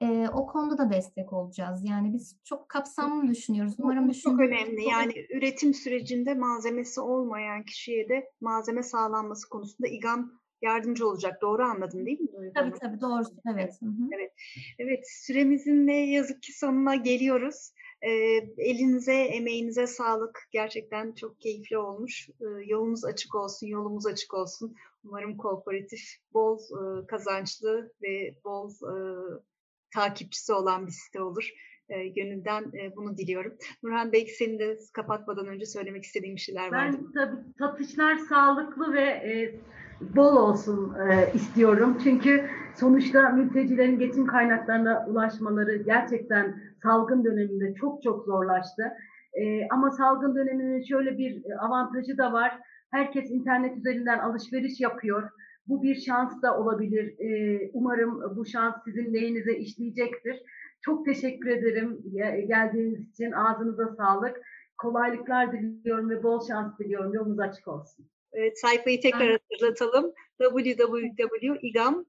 Eee, 0.00 0.28
o 0.32 0.46
konuda 0.46 0.78
da 0.78 0.90
destek 0.90 1.32
olacağız. 1.32 1.84
Yani, 1.84 2.12
biz 2.12 2.36
çok 2.44 2.68
kapsamlı 2.68 3.28
düşünüyoruz. 3.28 3.74
Umarım 3.78 4.08
bu 4.08 4.14
çok 4.14 4.40
önemli. 4.40 4.84
Yani, 4.84 5.12
üretim 5.30 5.74
sürecinde 5.74 6.34
malzemesi 6.34 7.00
olmayan 7.00 7.64
kişiye 7.64 8.08
de 8.08 8.30
malzeme 8.40 8.82
sağlanması 8.82 9.48
konusunda 9.48 9.88
İGAM 9.88 10.32
yardımcı 10.62 11.08
olacak. 11.08 11.42
Doğru 11.42 11.62
anladım 11.62 12.06
değil 12.06 12.20
mi? 12.20 12.32
Duygu 12.32 12.52
Tabii 12.54 12.78
tabii 12.78 13.00
doğru. 13.00 13.22
Evet. 13.52 13.72
hı 13.82 13.86
hı. 13.86 14.28
Evet, 14.78 15.04
süremizin 15.08 15.86
ne 15.86 16.10
yazık 16.10 16.42
ki 16.42 16.58
sonuna 16.58 16.94
geliyoruz. 16.94 17.72
Ee, 18.02 18.10
elinize, 18.58 19.14
emeğinize 19.14 19.86
sağlık. 19.86 20.48
Gerçekten 20.50 21.12
çok 21.12 21.40
keyifli 21.40 21.78
olmuş. 21.78 22.28
Ee, 22.40 22.44
yolunuz 22.66 23.04
açık 23.04 23.34
olsun, 23.34 23.66
yolumuz 23.66 24.06
açık 24.06 24.34
olsun. 24.34 24.74
Umarım 25.04 25.36
kooperatif 25.36 26.00
bol 26.34 26.58
e, 26.58 27.06
kazançlı 27.06 27.92
ve 28.02 28.34
bol 28.44 28.70
e, 28.70 28.94
takipçisi 29.94 30.52
olan 30.52 30.86
bir 30.86 30.92
site 30.92 31.22
olur. 31.22 31.50
E, 31.88 32.08
gönülden 32.08 32.62
e, 32.62 32.96
bunu 32.96 33.16
diliyorum. 33.16 33.56
Nurhan 33.82 34.12
belki 34.12 34.30
senin 34.30 34.58
de 34.58 34.78
kapatmadan 34.92 35.46
önce 35.46 35.66
söylemek 35.66 36.04
istediğin 36.04 36.36
bir 36.36 36.40
şeyler 36.40 36.72
vardı. 36.72 36.96
Ben 37.00 37.12
tabii 37.12 37.36
satışlar 37.58 38.16
sağlıklı 38.16 38.92
ve 38.92 39.04
e, 39.04 39.54
bol 40.00 40.36
olsun 40.36 40.94
e, 40.94 41.32
istiyorum. 41.34 41.98
Çünkü 42.04 42.44
sonuçta 42.74 43.28
mültecilerin 43.28 43.98
geçim 43.98 44.26
kaynaklarına 44.26 45.06
ulaşmaları 45.08 45.76
gerçekten 45.76 46.60
salgın 46.82 47.24
döneminde 47.24 47.74
çok 47.74 48.02
çok 48.02 48.24
zorlaştı. 48.24 48.82
E, 49.32 49.68
ama 49.68 49.90
salgın 49.90 50.34
döneminin 50.34 50.82
şöyle 50.82 51.18
bir 51.18 51.42
avantajı 51.60 52.18
da 52.18 52.32
var. 52.32 52.58
Herkes 52.90 53.30
internet 53.30 53.76
üzerinden 53.76 54.18
alışveriş 54.18 54.80
yapıyor. 54.80 55.30
Bu 55.66 55.82
bir 55.82 55.94
şans 55.94 56.42
da 56.42 56.58
olabilir. 56.58 57.18
E, 57.18 57.60
umarım 57.72 58.36
bu 58.36 58.46
şans 58.46 58.74
sizin 58.84 59.14
lehinize 59.14 59.52
işleyecektir. 59.52 60.42
Çok 60.80 61.04
teşekkür 61.04 61.50
ederim 61.50 61.98
ge- 62.14 62.46
geldiğiniz 62.46 63.10
için. 63.10 63.32
Ağzınıza 63.32 63.94
sağlık. 63.96 64.36
Kolaylıklar 64.78 65.52
diliyorum 65.52 66.10
ve 66.10 66.22
bol 66.22 66.40
şans 66.48 66.78
diliyorum. 66.78 67.14
Yolunuz 67.14 67.40
açık 67.40 67.68
olsun. 67.68 68.06
Evet, 68.32 68.60
sayfayı 68.60 69.00
tekrar 69.00 69.30
hatırlatalım. 69.30 70.12
www.igam.com 70.38 72.06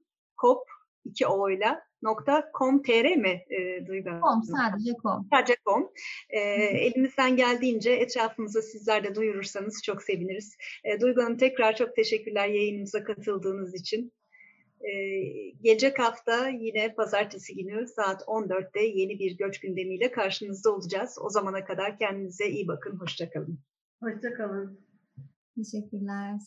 2 1.04 1.26
o'yla 1.26 1.82
nokta 2.02 2.50
.com.tr 2.58 3.16
mi 3.16 3.44
e, 3.50 3.86
Duygu? 3.86 4.10
Com 4.20 4.42
sadece 4.42 4.92
com. 5.02 5.28
Sadece 5.32 5.56
com. 5.66 5.92
E, 6.30 6.40
elimizden 6.86 7.36
geldiğince 7.36 7.92
etrafımıza 7.92 8.62
sizler 8.62 9.04
de 9.04 9.14
duyurursanız 9.14 9.82
çok 9.82 10.02
seviniriz. 10.02 10.56
E, 10.84 11.00
Duygu 11.00 11.22
Hanım 11.22 11.36
tekrar 11.36 11.76
çok 11.76 11.96
teşekkürler 11.96 12.48
yayınımıza 12.48 13.04
katıldığınız 13.04 13.74
için. 13.74 14.12
E, 14.80 14.92
gelecek 15.62 15.98
hafta 15.98 16.48
yine 16.48 16.94
pazartesi 16.94 17.54
günü 17.56 17.86
saat 17.86 18.22
14'te 18.22 18.80
yeni 18.80 19.18
bir 19.18 19.36
göç 19.38 19.60
gündemiyle 19.60 20.10
karşınızda 20.10 20.74
olacağız. 20.74 21.18
O 21.20 21.30
zamana 21.30 21.64
kadar 21.64 21.98
kendinize 21.98 22.48
iyi 22.48 22.68
bakın. 22.68 22.96
Hoşçakalın. 23.00 23.58
Hoşçakalın. 24.02 24.89
Teşekkürler. 25.56 26.38